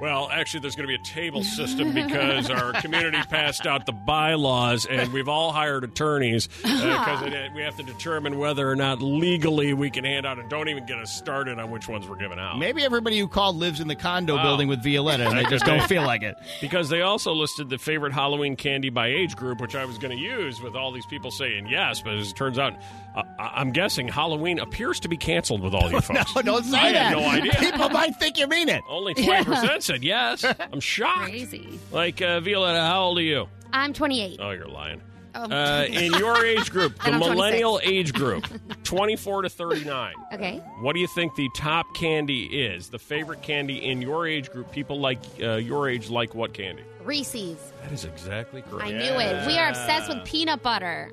"Well, 0.02 0.30
actually, 0.32 0.62
there's 0.62 0.76
going 0.76 0.90
to 0.90 0.98
be 0.98 1.02
a 1.02 1.06
table 1.06 1.44
system 1.44 1.94
because 1.94 2.50
our 2.50 2.74
community 2.82 3.20
passed 3.30 3.66
out 3.68 3.86
the 3.86 3.92
bylaws, 3.94 4.86
and 4.86 5.14
we've 5.14 5.28
all 5.30 5.52
hired 5.52 5.84
attorneys 5.84 6.48
because 6.48 7.22
we 7.56 7.62
have 7.62 7.78
to 7.78 7.84
determine 7.84 8.38
whether 8.40 8.70
or 8.70 8.76
not 8.76 9.02
legally 9.02 9.74
we 9.74 9.90
can 9.90 10.04
hand 10.04 10.26
out. 10.26 10.40
And 10.40 10.50
don't 10.50 10.68
even 10.70 10.86
get 10.86 10.98
us 10.98 11.16
started 11.16 11.60
on 11.60 11.70
which 11.72 11.88
ones 11.88 12.08
we're 12.08 12.16
giving 12.18 12.40
out. 12.40 12.58
Maybe 12.58 12.84
everybody 12.84 13.20
who 13.20 13.28
called 13.28 13.56
lives 13.58 13.80
in 13.80 13.88
the 13.88 13.96
condo 13.96 14.36
Wow. 14.36 14.44
building 14.44 14.68
with 14.68 14.84
Violetta, 14.84 15.28
and 15.28 15.38
they 15.38 15.44
just 15.46 15.66
don't 15.66 15.84
feel 15.88 16.04
like 16.04 16.24
it. 16.24 16.36
Because 16.62 16.90
they 16.90 17.02
also 17.02 17.34
listed 17.34 17.70
the 17.70 17.78
favorite 17.78 18.14
Halloween 18.14 18.56
candy 18.56 18.90
by 18.90 19.08
age 19.08 19.36
group, 19.36 19.62
which 19.62 19.76
I 19.76 19.86
was 19.86 19.98
going 19.98 20.16
to 20.18 20.22
use 20.22 20.62
with 20.62 20.76
all 20.76 20.92
these 20.92 21.06
people 21.06 21.30
saying 21.32 21.68
yes, 21.68 22.02
but 22.02 22.14
as 22.16 22.32
it 22.32 22.36
turns 22.36 22.58
out, 22.58 22.74
uh, 23.16 23.24
I- 23.38 23.52
I'm 23.62 23.72
guessing 23.72 24.08
Halloween 24.08 24.58
appears 24.60 25.00
to 25.02 25.10
be 25.10 25.18
canceled 25.18 25.62
with 25.62 25.74
all 25.74 25.92
you 25.92 26.00
folks. 26.02 26.34
No, 26.36 26.42
don't 26.42 26.64
say 26.64 26.78
I 26.78 26.92
that. 26.94 27.02
had 27.08 27.18
no 27.18 27.26
idea. 27.26 27.54
People 27.60 27.90
might 27.90 28.16
think 28.16 28.38
you 28.40 28.48
mean 28.48 28.70
it. 28.70 28.82
Only 28.90 29.14
20% 29.14 29.82
said 29.92 30.04
yes. 30.04 30.46
I'm 30.74 30.80
shocked. 30.80 31.30
crazy. 31.30 31.80
Like, 31.92 32.22
uh, 32.22 32.40
Violetta, 32.40 32.80
how 32.82 33.04
old 33.04 33.18
are 33.18 33.22
you? 33.24 33.48
I'm 33.74 33.94
28. 33.94 34.40
Oh, 34.42 34.52
you're 34.52 34.68
lying. 34.68 35.02
Oh. 35.34 35.44
Uh, 35.44 35.86
in 35.90 36.14
your 36.14 36.46
age 36.46 36.72
group, 36.72 36.98
the 36.98 37.06
And 37.06 37.16
I'm 37.16 37.20
millennial 37.22 37.80
age 37.84 38.14
group, 38.14 38.46
24 38.84 39.44
to 39.44 39.50
39. 39.50 40.14
Okay. 40.34 40.58
What 40.82 40.94
do 40.94 41.00
you 41.00 41.08
think 41.08 41.36
the 41.36 41.50
top 41.56 41.86
candy 41.96 42.44
is? 42.44 42.90
The 42.90 43.00
favorite 43.00 43.42
candy 43.42 43.86
in 43.86 44.02
your 44.02 44.28
age 44.28 44.52
group? 44.52 44.72
People 44.72 45.00
like 45.00 45.20
uh, 45.42 45.56
your 45.56 45.90
age 45.90 46.10
like 46.10 46.36
what 46.36 46.54
candy? 46.54 46.84
Reese's. 47.04 47.58
That 47.84 47.94
is 47.94 48.04
exactly 48.06 48.62
correct. 48.62 48.86
I 48.88 48.92
knew 48.92 49.14
it. 49.20 49.48
We 49.48 49.58
are 49.58 49.70
obsessed 49.70 50.10
with 50.10 50.24
peanut 50.26 50.62
butter. 50.62 51.12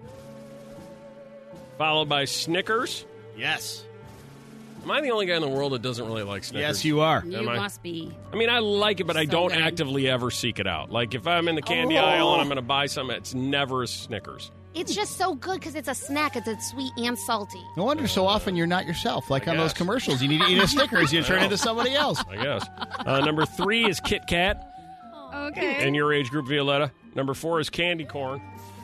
Followed 1.78 2.08
by 2.08 2.24
Snickers. 2.24 3.04
Yes. 3.36 3.84
Am 4.82 4.90
I 4.90 5.00
the 5.00 5.10
only 5.10 5.26
guy 5.26 5.34
in 5.34 5.42
the 5.42 5.48
world 5.48 5.72
that 5.72 5.82
doesn't 5.82 6.04
really 6.06 6.22
like 6.22 6.44
Snickers? 6.44 6.60
Yes, 6.78 6.84
you 6.84 7.00
are. 7.00 7.22
You 7.26 7.38
Am 7.38 7.48
I? 7.48 7.56
must 7.56 7.82
be. 7.82 8.10
I 8.32 8.36
mean, 8.36 8.48
I 8.48 8.58
like 8.60 9.00
it, 9.00 9.06
but 9.06 9.16
I 9.16 9.24
So 9.24 9.30
don't 9.32 9.48
good. 9.52 9.60
actively 9.60 10.08
ever 10.08 10.30
seek 10.30 10.58
it 10.58 10.66
out. 10.66 10.90
Like 10.90 11.14
if 11.14 11.26
I'm 11.26 11.46
in 11.48 11.54
the 11.56 11.62
candy 11.62 11.98
Oh. 11.98 12.04
aisle 12.04 12.32
and 12.32 12.40
I'm 12.40 12.46
going 12.48 12.56
to 12.56 12.62
buy 12.62 12.86
something, 12.86 13.16
it's 13.16 13.34
never 13.34 13.82
a 13.82 13.86
Snickers. 13.88 14.50
It's 14.74 14.94
just 14.94 15.16
so 15.16 15.34
good 15.34 15.58
because 15.60 15.74
it's 15.74 15.88
a 15.88 15.94
snack. 15.94 16.36
It's, 16.36 16.46
it's 16.46 16.70
sweet 16.70 16.92
and 16.96 17.18
salty. 17.18 17.60
No 17.76 17.84
wonder 17.84 18.06
so 18.06 18.26
often 18.26 18.54
you're 18.54 18.66
not 18.66 18.86
yourself. 18.86 19.28
Like 19.30 19.48
I 19.48 19.50
on 19.50 19.56
those 19.56 19.72
guess. 19.72 19.78
commercials, 19.78 20.22
you 20.22 20.28
need 20.28 20.40
to 20.40 20.46
eat 20.46 20.58
a 20.62 20.68
Snickers, 20.68 21.12
you 21.12 21.22
turn 21.22 21.42
into 21.42 21.58
somebody 21.58 21.94
else. 21.94 22.22
I 22.30 22.36
guess. 22.36 22.66
Uh, 23.04 23.20
number 23.20 23.44
three 23.44 23.84
is 23.88 23.98
Kit 24.00 24.22
Kat 24.28 24.64
Okay. 25.34 25.86
in 25.86 25.94
your 25.94 26.12
age 26.12 26.30
group, 26.30 26.46
Violetta. 26.46 26.92
Number 27.14 27.34
four 27.34 27.60
is 27.60 27.68
candy 27.70 28.04
corn, 28.04 28.40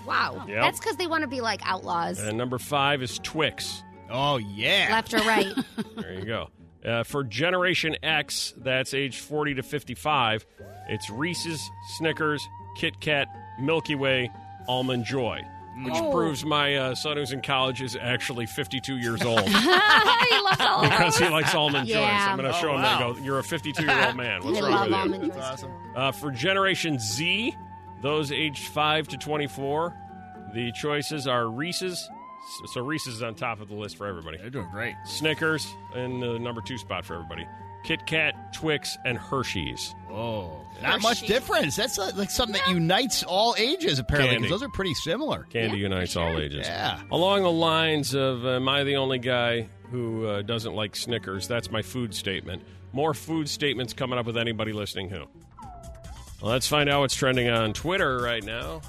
Wow. 0.07 0.45
Yep. 0.49 0.61
That's 0.61 0.79
because 0.81 0.97
they 0.97 1.07
want 1.07 1.23
to 1.23 1.29
be 1.29 1.41
like 1.41 1.61
outlaws. 1.65 2.19
and 2.19 2.37
number 2.37 2.59
five 2.59 3.01
is 3.03 3.19
Twix. 3.23 3.83
Oh 4.17 4.37
yeah. 4.37 4.89
Left 4.91 5.13
or 5.15 5.19
right. 5.19 5.53
There 5.97 6.15
you 6.15 6.25
go. 6.25 6.49
Uh, 6.85 7.03
for 7.03 7.25
Generation 7.25 7.97
X, 8.03 8.53
that's 8.59 8.93
age 8.95 9.19
40 9.19 9.55
to 9.55 9.63
55, 9.63 10.45
it's 10.89 11.09
Reese's, 11.11 11.61
Snickers, 11.97 12.47
Kit 12.77 13.01
Kat, 13.01 13.27
Milky 13.59 13.95
Way, 13.95 14.31
Almond 14.69 15.05
Joy. 15.07 15.41
Which 15.85 15.95
Oh. 15.97 16.13
proves 16.13 16.45
my 16.45 16.77
uh, 16.77 16.95
son 16.95 17.17
who's 17.17 17.33
in 17.33 17.41
college 17.43 17.83
is 17.83 17.97
actually 18.01 18.47
52 18.47 18.97
years 18.99 19.23
old 19.25 19.41
he 19.41 19.55
loves 19.55 20.61
all 20.61 20.83
because 20.83 21.19
he 21.19 21.29
likes 21.29 21.53
almond 21.55 21.89
joys. 21.89 21.97
Yeah. 21.97 22.29
I'm 22.31 22.39
going 22.39 22.49
to 22.49 22.57
Oh, 22.57 22.61
show 22.61 22.69
him 22.69 22.83
wow. 22.83 22.99
that 22.99 23.03
and 23.07 23.17
go, 23.17 23.23
You're 23.25 23.39
a 23.41 23.43
52 23.43 23.83
year 23.83 24.07
old 24.07 24.15
man. 24.17 24.41
What's 24.45 24.59
I 24.59 24.63
wrong 24.63 24.71
love 24.91 25.11
with 25.11 25.21
you? 25.23 25.33
almond 25.33 25.33
joys. 25.35 25.61
too. 25.63 25.69
Uh, 25.97 26.13
for 26.13 26.31
Generation 26.31 26.99
Z, 27.01 27.57
those 28.03 28.31
aged 28.31 28.69
5 28.69 29.09
to 29.09 29.17
24, 29.17 29.97
the 30.55 30.71
choices 30.73 31.27
are 31.27 31.49
Reese's. 31.49 32.09
So 32.73 32.83
Reese's 32.83 33.17
is 33.17 33.23
on 33.23 33.35
top 33.35 33.61
of 33.61 33.69
the 33.69 33.75
list 33.75 33.97
for 33.97 34.07
everybody. 34.07 34.37
They're 34.39 34.51
doing 34.51 34.69
great. 34.71 34.95
Snickers 35.07 35.67
in 35.95 36.21
the 36.21 36.39
number 36.39 36.61
two 36.61 36.79
spot 36.79 37.05
for 37.05 37.15
everybody. 37.15 37.47
Kit 37.85 38.07
Kat, 38.07 38.55
Twix, 38.55 38.97
and 39.05 39.19
Hershey's. 39.19 39.95
Oh, 40.11 40.59
not 40.83 41.03
much 41.03 41.21
Hershey's. 41.21 41.29
difference. 41.29 41.77
That's 41.77 41.99
uh, 41.99 42.13
like 42.17 42.31
something 42.31 42.55
that 42.55 42.69
unites 42.69 43.23
all 43.23 43.55
ages, 43.59 43.99
apparently, 43.99 44.31
Candy. 44.37 44.49
because 44.49 44.61
those 44.61 44.67
are 44.67 44.73
pretty 44.73 44.95
similar. 44.95 45.45
Candy 45.51 45.79
unites 45.79 46.17
all 46.17 46.39
ages. 46.39 46.67
Yeah. 46.67 47.01
Along 47.11 47.43
the 47.43 47.53
lines 47.53 48.15
of, 48.15 48.47
am 48.47 48.69
I 48.71 48.85
the 48.85 48.97
only 48.97 49.19
guy 49.19 49.69
who 49.91 50.27
uh, 50.27 50.43
doesn't 50.43 50.75
like 50.75 50.97
Snickers? 50.97 51.47
That's 51.47 51.71
my 51.71 51.83
food 51.83 52.15
statement. 52.15 52.63
More 52.93 53.13
food 53.13 53.49
statements 53.51 53.93
coming 53.93 54.19
up 54.19 54.25
with 54.25 54.39
anybody 54.39 54.73
listening 54.73 55.11
who. 55.11 55.25
Well, 56.41 56.53
let's 56.53 56.69
find 56.69 56.89
out 56.89 57.01
what's 57.01 57.15
trending 57.15 57.49
on 57.49 57.73
Twitter 57.75 58.19
right 58.19 58.43
now. 58.45 58.81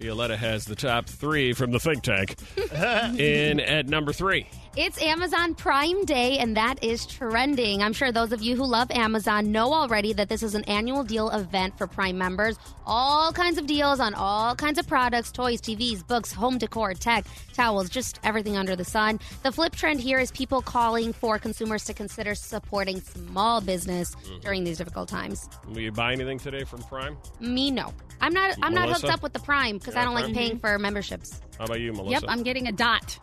Violetta 0.00 0.36
has 0.36 0.64
the 0.64 0.76
top 0.76 1.06
three 1.06 1.52
from 1.52 1.72
the 1.72 1.80
think 1.80 2.02
tank. 2.02 2.36
in 3.18 3.58
at 3.60 3.88
number 3.88 4.12
three. 4.12 4.46
It's 4.80 5.02
Amazon 5.02 5.56
Prime 5.56 6.04
Day, 6.04 6.38
and 6.38 6.56
that 6.56 6.84
is 6.84 7.04
trending. 7.04 7.82
I'm 7.82 7.92
sure 7.92 8.12
those 8.12 8.30
of 8.30 8.42
you 8.42 8.54
who 8.54 8.64
love 8.64 8.92
Amazon 8.92 9.50
know 9.50 9.74
already 9.74 10.12
that 10.12 10.28
this 10.28 10.40
is 10.40 10.54
an 10.54 10.62
annual 10.66 11.02
deal 11.02 11.30
event 11.30 11.76
for 11.76 11.88
Prime 11.88 12.16
members. 12.16 12.56
All 12.86 13.32
kinds 13.32 13.58
of 13.58 13.66
deals 13.66 13.98
on 13.98 14.14
all 14.14 14.54
kinds 14.54 14.78
of 14.78 14.86
products 14.86 15.32
toys, 15.32 15.60
TVs, 15.60 16.06
books, 16.06 16.32
home 16.32 16.58
decor, 16.58 16.94
tech, 16.94 17.26
towels, 17.54 17.90
just 17.90 18.20
everything 18.22 18.56
under 18.56 18.76
the 18.76 18.84
sun. 18.84 19.18
The 19.42 19.50
flip 19.50 19.74
trend 19.74 19.98
here 19.98 20.20
is 20.20 20.30
people 20.30 20.62
calling 20.62 21.12
for 21.12 21.40
consumers 21.40 21.82
to 21.86 21.92
consider 21.92 22.36
supporting 22.36 23.00
small 23.00 23.60
business 23.60 24.14
mm-hmm. 24.14 24.38
during 24.42 24.62
these 24.62 24.78
difficult 24.78 25.08
times. 25.08 25.48
Will 25.66 25.80
you 25.80 25.90
buy 25.90 26.12
anything 26.12 26.38
today 26.38 26.62
from 26.62 26.84
Prime? 26.84 27.16
Me, 27.40 27.72
no. 27.72 27.92
I'm 28.20 28.32
not. 28.32 28.56
I'm 28.62 28.74
not 28.74 28.90
hooked 28.90 29.12
up 29.12 29.24
with 29.24 29.32
the 29.32 29.40
Prime 29.40 29.78
because 29.78 29.96
I 29.96 30.04
don't 30.04 30.14
like 30.14 30.32
paying 30.32 30.60
for 30.60 30.78
memberships. 30.78 31.40
How 31.58 31.64
about 31.64 31.80
you, 31.80 31.92
Melissa? 31.92 32.12
Yep, 32.12 32.24
I'm 32.28 32.44
getting 32.44 32.68
a 32.68 32.72
dot. 32.72 33.18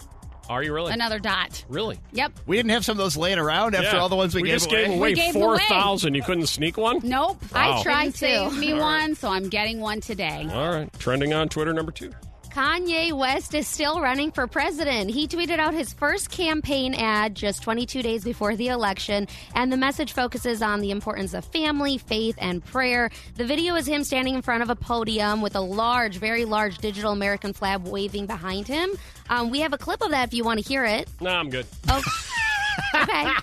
Are 0.49 0.61
you 0.63 0.73
really? 0.73 0.93
Another 0.93 1.19
dot. 1.19 1.63
Really? 1.67 1.99
Yep. 2.13 2.33
We 2.45 2.55
didn't 2.57 2.71
have 2.71 2.85
some 2.85 2.93
of 2.93 2.97
those 2.97 3.17
laying 3.17 3.39
around 3.39 3.75
after 3.75 3.95
Yeah. 3.95 4.01
all 4.01 4.09
the 4.09 4.15
ones 4.15 4.35
we, 4.35 4.43
gave 4.43 4.53
just 4.53 4.67
away. 4.71 4.85
gave 4.85 4.93
away 4.97 5.09
We 5.09 5.15
gave 5.15 5.33
them 5.33 5.41
four 5.41 5.53
away. 5.55 5.63
thousand. 5.67 6.13
You 6.15 6.21
couldn't 6.23 6.47
sneak 6.47 6.77
one. 6.77 6.99
Nope. 7.03 7.41
Wow. 7.53 7.79
I 7.79 7.83
tried 7.83 8.03
Didn't 8.05 8.15
save 8.17 8.49
to. 8.51 8.55
me 8.59 8.73
one, 8.73 9.15
so 9.15 9.29
I'm 9.29 9.49
getting 9.49 9.79
one 9.79 10.01
today. 10.01 10.47
All 10.51 10.69
right, 10.71 10.89
trending 10.99 11.33
on 11.33 11.49
Twitter 11.49 11.73
number 11.73 11.91
two. 11.91 12.11
Kanye 12.55 13.11
West 13.11 13.53
is 13.53 13.67
still 13.67 13.99
running 13.99 14.31
for 14.31 14.47
president. 14.47 15.11
He 15.11 15.27
tweeted 15.27 15.59
out 15.59 15.73
his 15.73 15.91
first 15.91 16.29
campaign 16.31 16.93
ad 16.93 17.35
just 17.35 17.61
22 17.63 18.01
days 18.01 18.23
before 18.23 18.55
the 18.55 18.69
election, 18.69 19.27
and 19.55 19.73
the 19.73 19.75
message 19.75 20.13
focuses 20.13 20.61
on 20.61 20.79
the 20.79 20.89
importance 20.89 21.33
of 21.33 21.43
family, 21.43 21.97
faith, 21.97 22.35
and 22.37 22.63
prayer. 22.63 23.09
The 23.35 23.43
video 23.43 23.75
is 23.75 23.85
him 23.85 24.05
standing 24.05 24.35
in 24.35 24.41
front 24.41 24.63
of 24.63 24.69
a 24.69 24.75
podium 24.77 25.41
with 25.41 25.57
a 25.57 25.59
large, 25.59 26.15
very 26.15 26.45
large 26.45 26.77
digital 26.77 27.11
American 27.11 27.51
flag 27.51 27.81
waving 27.81 28.25
behind 28.25 28.69
him. 28.69 28.89
Um, 29.29 29.49
we 29.49 29.59
have 29.59 29.73
a 29.73 29.77
clip 29.77 30.01
of 30.01 30.11
that 30.11 30.29
if 30.29 30.33
you 30.33 30.45
want 30.45 30.61
to 30.61 30.65
hear 30.65 30.85
it. 30.85 31.09
No, 31.19 31.31
I'm 31.31 31.49
good. 31.49 31.65
Oh, 31.89 32.01
okay. 32.95 33.27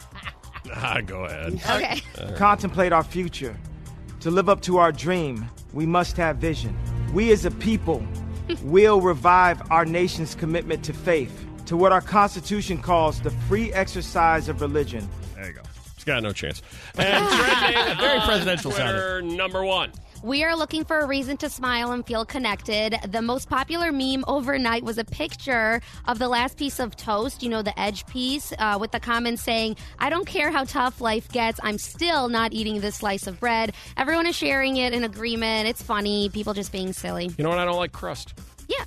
Ah, 0.75 1.01
go 1.05 1.25
ahead. 1.25 1.61
Okay. 1.69 2.35
contemplate 2.37 2.95
our 2.95 3.03
future. 3.03 3.55
To 4.21 4.31
live 4.31 4.49
up 4.49 4.63
to 4.63 4.79
our 4.79 4.91
dream, 4.91 5.51
we 5.75 5.85
must 5.85 6.17
have 6.17 6.37
vision. 6.39 6.75
we 7.13 7.31
as 7.31 7.45
a 7.45 7.51
people 7.51 8.03
will 8.63 9.01
revive 9.01 9.71
our 9.71 9.85
nation's 9.85 10.35
commitment 10.35 10.85
to 10.85 10.93
faith, 10.93 11.45
to 11.67 11.77
what 11.77 11.93
our 11.93 12.01
Constitution 12.01 12.79
calls 12.79 13.21
the 13.21 13.31
free 13.31 13.73
exercise 13.73 14.49
of 14.49 14.61
religion. 14.61 15.09
There 15.35 15.47
you 15.47 15.53
go. 15.55 15.63
It's 15.95 16.05
got 16.05 16.23
no 16.23 16.33
chance. 16.33 16.63
And 16.97 17.27
trending 17.29 17.97
Very 17.99 18.19
on 18.19 18.27
presidential 18.27 18.73
Twitter, 18.73 19.23
number 19.23 19.65
one. 19.65 19.93
We 20.23 20.45
are 20.45 20.55
looking 20.55 20.85
for 20.85 21.01
a 21.01 21.07
reason 21.07 21.37
to 21.39 21.51
smile 21.51 21.91
and 21.91 22.07
feel 22.07 22.25
connected. 22.25 22.97
The 23.09 23.21
most 23.21 23.49
popular 23.49 23.91
meme 23.91 24.25
overnight 24.29 24.85
was 24.85 24.97
a 24.97 25.05
picture 25.05 25.81
of 26.07 26.21
the 26.21 26.29
last 26.29 26.57
piece 26.57 26.79
of 26.79 26.95
toast, 26.95 27.43
you 27.43 27.49
know, 27.49 27.61
the 27.61 27.79
edge 27.79 28.07
piece, 28.07 28.53
uh, 28.61 28.79
with 28.81 28.93
the 28.93 29.01
comment 29.01 29.41
saying, 29.41 29.77
I 29.99 30.11
don't 30.11 30.25
care 30.25 30.53
how 30.53 30.63
tough 30.63 31.01
life 31.01 31.29
gets, 31.33 31.59
I'm 31.65 31.77
still 31.77 32.29
not 32.29 32.53
eating 32.53 32.81
this 32.81 32.97
slice 32.97 33.27
of 33.27 33.41
bread. 33.41 33.75
Everyone 33.97 34.27
is 34.29 34.37
sharing 34.37 34.77
it 34.77 34.93
in 34.93 35.03
agreement. 35.03 35.69
It's 35.69 35.83
funny. 35.83 36.29
People 36.29 36.55
just 36.55 36.71
being 36.71 36.93
silly. 36.93 37.31
You 37.37 37.43
know 37.43 37.51
what? 37.51 37.59
I 37.59 37.65
don't 37.65 37.77
like 37.77 37.91
crust. 37.91 38.35
Yeah. 38.69 38.85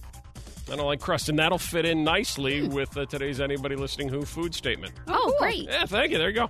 I 0.71 0.77
don't 0.77 0.85
like 0.85 1.01
crust, 1.01 1.27
and 1.27 1.37
that'll 1.37 1.57
fit 1.57 1.83
in 1.83 2.05
nicely 2.05 2.65
with 2.65 2.95
uh, 2.95 3.05
today's 3.05 3.41
anybody 3.41 3.75
listening 3.75 4.07
who 4.07 4.23
food 4.23 4.55
statement. 4.55 4.93
Oh, 5.07 5.35
great. 5.37 5.65
Yeah, 5.65 5.85
thank 5.85 6.11
you. 6.11 6.17
There 6.17 6.29
you 6.29 6.35
go. 6.35 6.49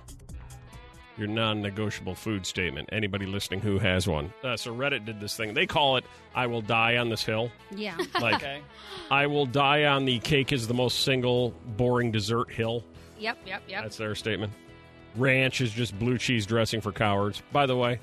Your 1.18 1.28
non-negotiable 1.28 2.14
food 2.14 2.44
statement. 2.44 2.90
Anybody 2.92 3.24
listening 3.24 3.60
who 3.60 3.78
has 3.78 4.06
one. 4.06 4.32
Uh, 4.44 4.56
so 4.56 4.74
Reddit 4.74 5.06
did 5.06 5.18
this 5.18 5.34
thing. 5.36 5.54
They 5.54 5.66
call 5.66 5.96
it 5.96 6.04
"I 6.34 6.46
will 6.46 6.60
die 6.60 6.98
on 6.98 7.08
this 7.08 7.24
hill." 7.24 7.50
Yeah. 7.74 7.96
Like, 8.20 8.44
I 9.10 9.26
will 9.26 9.46
die 9.46 9.84
on 9.84 10.04
the 10.04 10.18
cake 10.18 10.52
is 10.52 10.68
the 10.68 10.74
most 10.74 11.04
single 11.04 11.54
boring 11.76 12.10
dessert 12.12 12.50
hill. 12.52 12.84
yep, 13.18 13.38
yep, 13.46 13.62
yep. 13.66 13.82
That's 13.82 13.96
their 13.96 14.14
statement. 14.14 14.52
Ranch 15.16 15.62
is 15.62 15.72
just 15.72 15.98
blue 15.98 16.18
cheese 16.18 16.44
dressing 16.44 16.82
for 16.82 16.92
cowards. 16.92 17.42
By 17.50 17.64
the 17.64 17.76
way, 17.76 17.98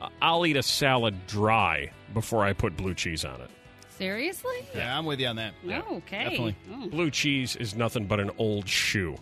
I- 0.00 0.08
I'll 0.22 0.46
eat 0.46 0.56
a 0.56 0.62
salad 0.62 1.26
dry 1.26 1.90
before 2.14 2.42
I 2.44 2.54
put 2.54 2.74
blue 2.76 2.94
cheese 2.94 3.26
on 3.26 3.38
it. 3.42 3.50
Seriously? 3.90 4.56
Yeah, 4.74 4.98
I'm 4.98 5.04
with 5.04 5.20
you 5.20 5.26
on 5.26 5.36
that. 5.36 5.52
Oh, 5.68 5.96
okay. 5.96 6.24
definitely. 6.24 6.56
Oh. 6.72 6.88
Blue 6.88 7.10
cheese 7.10 7.56
is 7.56 7.74
nothing 7.74 8.06
but 8.06 8.20
an 8.20 8.30
old 8.38 8.66
shoe. 8.68 9.16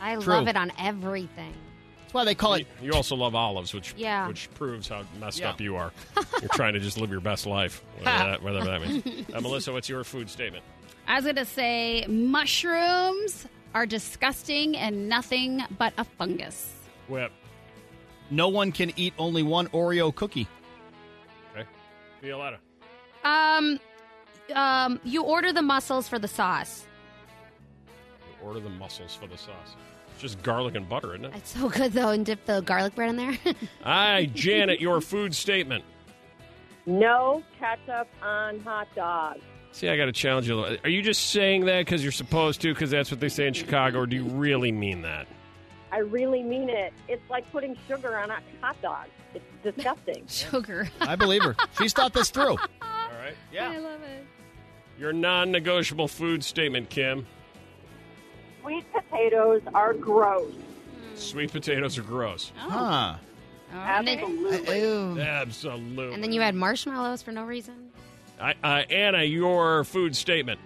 I 0.00 0.14
True. 0.14 0.34
love 0.34 0.48
it 0.48 0.56
on 0.56 0.70
everything. 0.78 1.52
That's 2.16 2.24
why 2.26 2.30
they 2.30 2.34
call 2.34 2.54
it. 2.54 2.66
You 2.80 2.92
also 2.94 3.14
love 3.14 3.34
olives, 3.34 3.74
which 3.74 3.92
Yeah. 3.96 4.26
which 4.28 4.48
proves 4.54 4.88
how 4.88 5.02
messed 5.20 5.38
Yeah. 5.40 5.50
up 5.50 5.60
you 5.60 5.76
are. 5.76 5.92
You're 6.40 6.48
trying 6.54 6.72
to 6.72 6.80
just 6.80 6.96
live 6.98 7.10
your 7.10 7.20
best 7.20 7.44
life, 7.44 7.84
whatever 7.98 8.24
that, 8.30 8.42
whatever 8.42 8.64
that 8.64 8.80
means. 8.80 9.26
Uh, 9.34 9.40
Melissa, 9.42 9.70
what's 9.72 9.88
your 9.88 10.02
food 10.02 10.30
statement? 10.30 10.64
I 11.06 11.16
was 11.16 11.24
going 11.24 11.36
to 11.36 11.44
say 11.44 12.06
mushrooms 12.08 13.46
are 13.74 13.84
disgusting 13.84 14.78
and 14.78 15.10
nothing 15.10 15.62
but 15.78 15.92
a 15.98 16.04
fungus. 16.04 16.72
Whip. 17.08 17.32
No 18.30 18.48
one 18.48 18.72
can 18.72 18.92
eat 18.96 19.12
only 19.18 19.42
one 19.42 19.68
Oreo 19.68 20.14
cookie. 20.14 20.48
Okay. 21.54 21.66
Violetta. 22.22 22.58
Um, 23.24 23.78
um, 24.54 25.00
you 25.04 25.22
order 25.22 25.52
the 25.52 25.60
mussels 25.62 26.08
for 26.08 26.18
the 26.18 26.28
sauce. 26.28 26.86
You 28.40 28.46
Order 28.48 28.60
the 28.60 28.70
mussels 28.70 29.14
for 29.14 29.26
the 29.26 29.36
sauce. 29.36 29.76
It's 30.16 30.22
just 30.22 30.42
garlic 30.42 30.74
and 30.76 30.88
butter, 30.88 31.12
isn't 31.12 31.26
it? 31.26 31.32
It's 31.36 31.50
so 31.58 31.68
good 31.68 31.92
though, 31.92 32.08
and 32.08 32.24
dip 32.24 32.46
the 32.46 32.62
garlic 32.62 32.94
bread 32.94 33.10
in 33.10 33.16
there. 33.16 33.38
Hi, 33.82 34.24
Janet, 34.32 34.80
your 34.80 35.02
food 35.02 35.34
statement. 35.34 35.84
No 36.86 37.42
ketchup 37.58 38.08
on 38.22 38.60
hot 38.60 38.88
dogs. 38.96 39.42
See, 39.72 39.90
I 39.90 39.96
got 39.98 40.06
to 40.06 40.12
challenge 40.12 40.48
you 40.48 40.54
a 40.54 40.58
little. 40.58 40.78
Are 40.84 40.88
you 40.88 41.02
just 41.02 41.32
saying 41.32 41.66
that 41.66 41.80
because 41.80 42.02
you're 42.02 42.12
supposed 42.12 42.62
to, 42.62 42.72
because 42.72 42.90
that's 42.90 43.10
what 43.10 43.20
they 43.20 43.28
say 43.28 43.46
in 43.46 43.52
Chicago, 43.52 43.98
or 43.98 44.06
do 44.06 44.16
you 44.16 44.24
really 44.24 44.72
mean 44.72 45.02
that? 45.02 45.26
I 45.92 45.98
really 45.98 46.42
mean 46.42 46.70
it. 46.70 46.94
It's 47.08 47.28
like 47.28 47.50
putting 47.52 47.76
sugar 47.86 48.16
on 48.16 48.30
a 48.30 48.38
hot 48.62 48.80
dog. 48.80 49.08
It's 49.34 49.44
disgusting. 49.62 50.26
Sugar. 50.28 50.88
I 51.00 51.14
believe 51.16 51.42
her. 51.42 51.56
She's 51.76 51.92
thought 51.92 52.14
this 52.14 52.30
through. 52.30 52.56
All 52.56 52.58
right. 53.20 53.34
Yeah. 53.52 53.68
I 53.68 53.78
love 53.78 54.00
it. 54.02 54.26
Your 54.98 55.12
non 55.12 55.52
negotiable 55.52 56.08
food 56.08 56.42
statement, 56.42 56.88
Kim. 56.88 57.26
Sweet 58.66 58.84
potatoes 58.92 59.62
are 59.74 59.94
gross. 59.94 60.52
Sweet 61.14 61.52
potatoes 61.52 61.96
are 61.98 62.02
gross. 62.02 62.50
Huh. 62.56 63.14
Absolutely. 63.72 64.80
Ew. 64.80 65.20
Absolutely. 65.20 66.14
and 66.14 66.22
then 66.22 66.32
you 66.32 66.40
had 66.40 66.56
marshmallows 66.56 67.22
for 67.22 67.30
no 67.30 67.44
reason. 67.44 67.90
I, 68.40 68.54
uh, 68.64 68.82
Anna, 68.90 69.22
your 69.22 69.84
food 69.84 70.16
statement. 70.16 70.58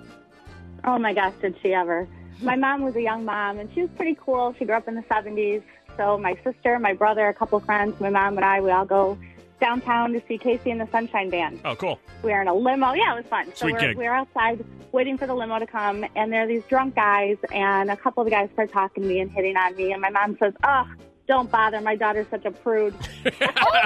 Oh 0.85 1.01
my 1.01 1.13
gosh, 1.13 1.35
did 1.43 1.57
she 1.63 1.75
ever? 1.75 2.07
My 2.41 2.57
mom 2.57 2.83
was 2.83 2.95
a 2.97 3.03
young 3.03 3.25
mom, 3.25 3.59
and 3.59 3.69
she 3.75 3.83
was 3.83 3.91
pretty 3.97 4.17
cool. 4.21 4.55
She 4.59 4.65
grew 4.65 4.77
up 4.77 4.87
in 4.89 4.95
the 4.95 5.03
70s. 5.03 5.63
So 5.97 6.17
my 6.19 6.37
sister, 6.45 6.79
my 6.79 6.93
brother, 6.93 7.29
a 7.29 7.35
couple 7.35 7.59
of 7.59 7.65
friends, 7.65 7.99
my 8.01 8.11
mom 8.11 8.37
and 8.37 8.45
I, 8.45 8.61
we 8.61 8.71
all 8.71 8.85
go 8.85 9.19
downtown 9.61 10.13
to 10.13 10.23
see 10.29 10.39
KC 10.39 10.67
and 10.71 10.81
the 10.81 10.87
Sunshine 10.93 11.31
Band. 11.31 11.61
Oh, 11.65 11.75
cool. 11.75 11.99
We 12.23 12.31
were 12.31 12.41
in 12.41 12.47
a 12.47 12.55
limo. 12.55 12.93
Yeah, 12.93 13.15
it 13.15 13.17
was 13.17 13.27
fun. 13.27 13.47
So 13.47 13.53
Sweet 13.67 13.73
we're, 13.73 13.81
gig. 13.81 13.97
we 13.99 14.05
were 14.05 14.15
outside 14.15 14.65
waiting 14.93 15.19
for 15.19 15.27
the 15.27 15.35
limo 15.35 15.59
to 15.59 15.67
come, 15.67 16.05
and 16.15 16.33
there 16.33 16.45
are 16.45 16.47
these 16.47 16.63
drunk 16.69 16.95
guys, 16.95 17.37
and 17.53 17.91
a 17.91 17.97
couple 17.97 18.21
of 18.23 18.27
the 18.27 18.31
guys 18.31 18.49
start 18.53 18.71
talking 18.73 19.03
to 19.03 19.09
me 19.09 19.19
and 19.21 19.31
hitting 19.33 19.57
on 19.57 19.75
me. 19.75 19.93
And 19.93 20.01
my 20.01 20.11
mom 20.11 20.37
says, 20.39 20.53
"Oh, 20.63 20.89
don't 21.27 21.51
bother. 21.51 21.81
My 21.81 21.97
daughter's 21.97 22.29
such 22.31 22.45
a 22.45 22.53
prude." 22.53 22.95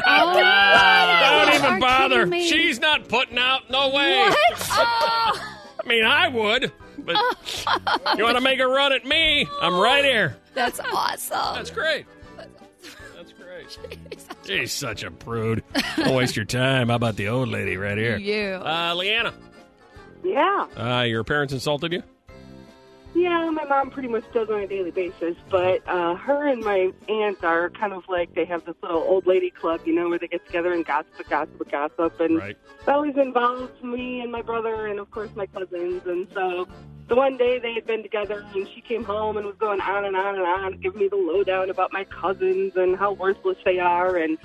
Oh, 0.05 0.35
Don't 1.49 1.53
You 1.53 1.59
even 1.69 1.81
bother. 1.81 2.31
She's 2.43 2.79
not 2.81 3.09
putting 3.09 3.39
out. 3.39 3.71
No 3.71 3.89
way. 3.89 4.19
What? 4.19 4.37
I 4.71 5.83
mean, 5.87 6.05
I 6.05 6.29
would, 6.29 6.71
but 7.05 7.17
you 8.17 8.25
want 8.25 8.37
to 8.37 8.41
make 8.43 8.61
a 8.61 8.67
run 8.67 8.93
at 8.93 9.05
me? 9.05 9.47
I'm 9.61 9.79
right 9.79 10.05
here. 10.05 10.37
That's 10.55 10.81
awesome. 10.81 11.55
That's 11.55 11.71
great. 11.71 12.07
That's 13.17 13.33
great. 13.33 13.79
She's 14.47 14.73
such 14.73 15.03
a 15.05 15.11
prude. 15.11 15.63
Don't 15.97 16.15
waste 16.15 16.37
your 16.37 16.45
time. 16.45 16.89
How 16.89 16.97
about 16.97 17.17
the 17.17 17.29
old 17.29 17.49
lady 17.49 17.77
right 17.77 17.97
here? 17.99 18.17
You. 18.19 18.55
Uh, 18.65 18.95
Leanna, 18.97 19.33
Yeah. 20.25 20.67
uh, 20.77 21.03
your 21.03 21.25
parents 21.25 21.53
insulted 21.53 21.93
you? 21.93 22.03
Yeah, 23.15 23.51
my 23.51 23.65
mom 23.65 23.91
pretty 23.91 24.09
much 24.09 24.25
does 24.33 24.49
on 24.49 24.61
a 24.61 24.67
daily 24.67 24.91
basis, 24.91 25.37
but 25.51 25.87
uh, 25.87 26.15
her 26.15 26.47
and 26.49 26.65
my 26.65 26.91
aunt 27.11 27.45
are 27.45 27.69
kind 27.69 27.93
of 27.93 28.05
like 28.09 28.35
they 28.35 28.47
have 28.47 28.65
this 28.65 28.75
little 28.83 29.03
old 29.03 29.27
lady 29.27 29.51
club, 29.51 29.83
you 29.85 29.95
know, 29.95 30.09
where 30.09 30.19
they 30.19 30.29
get 30.29 30.47
together 30.47 30.73
and 30.73 30.85
gossip, 30.87 31.29
gossip, 31.29 31.71
gossip, 31.71 32.19
and 32.21 32.39
Right. 32.39 32.57
it 32.57 32.89
always 32.89 33.15
involves 33.19 33.71
me 33.83 34.23
and 34.23 34.33
my 34.33 34.41
brother 34.41 34.87
and 34.87 34.99
of 34.99 35.11
course 35.11 35.29
my 35.37 35.45
cousins. 35.45 36.01
And 36.07 36.27
so 36.33 36.67
the 37.09 37.17
one 37.17 37.37
day 37.37 37.59
they 37.59 37.75
had 37.75 37.87
been 37.87 38.03
together 38.03 38.45
and 38.55 38.69
she 38.75 38.81
came 38.81 39.05
home 39.05 39.37
and 39.37 39.47
was 39.47 39.57
going 39.57 39.81
on 39.81 40.05
and 40.05 40.17
on 40.17 40.35
and 40.35 40.45
on, 40.45 40.81
giving 40.81 41.01
me 41.01 41.09
the 41.09 41.17
lowdown 41.17 41.69
about 41.69 41.93
my 41.93 42.05
cousins 42.05 42.75
and 42.77 42.97
how 42.97 43.13
worthless 43.13 43.59
they 43.65 43.79
are. 43.79 44.17
And 44.17 44.39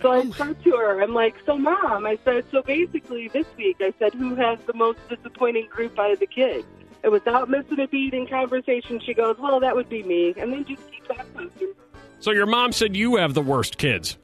so 0.00 0.12
I 0.12 0.30
said 0.30 0.62
to 0.64 0.70
her, 0.70 1.02
I'm 1.02 1.12
like, 1.12 1.34
so 1.44 1.58
mom, 1.58 2.06
I 2.06 2.18
said, 2.24 2.44
so 2.50 2.62
basically 2.62 3.28
this 3.28 3.46
week 3.56 3.76
I 3.80 3.92
said, 3.98 4.14
who 4.14 4.34
has 4.36 4.58
the 4.66 4.74
most 4.74 4.98
disappointing 5.08 5.68
group 5.68 5.98
out 5.98 6.12
of 6.12 6.20
the 6.20 6.26
kids? 6.26 6.66
And 7.02 7.12
without 7.12 7.50
missing 7.50 7.78
a 7.80 7.88
beat 7.88 8.14
in 8.14 8.26
conversation, 8.26 9.00
she 9.04 9.12
goes, 9.12 9.36
well, 9.38 9.60
that 9.60 9.76
would 9.76 9.90
be 9.90 10.02
me. 10.04 10.34
And 10.38 10.52
then 10.52 10.64
just 10.64 10.90
keeps 10.90 11.10
on 11.10 11.26
talking. 11.34 11.74
So 12.20 12.30
your 12.30 12.46
mom 12.46 12.72
said 12.72 12.96
you 12.96 13.16
have 13.16 13.34
the 13.34 13.42
worst 13.42 13.76
kids. 13.76 14.16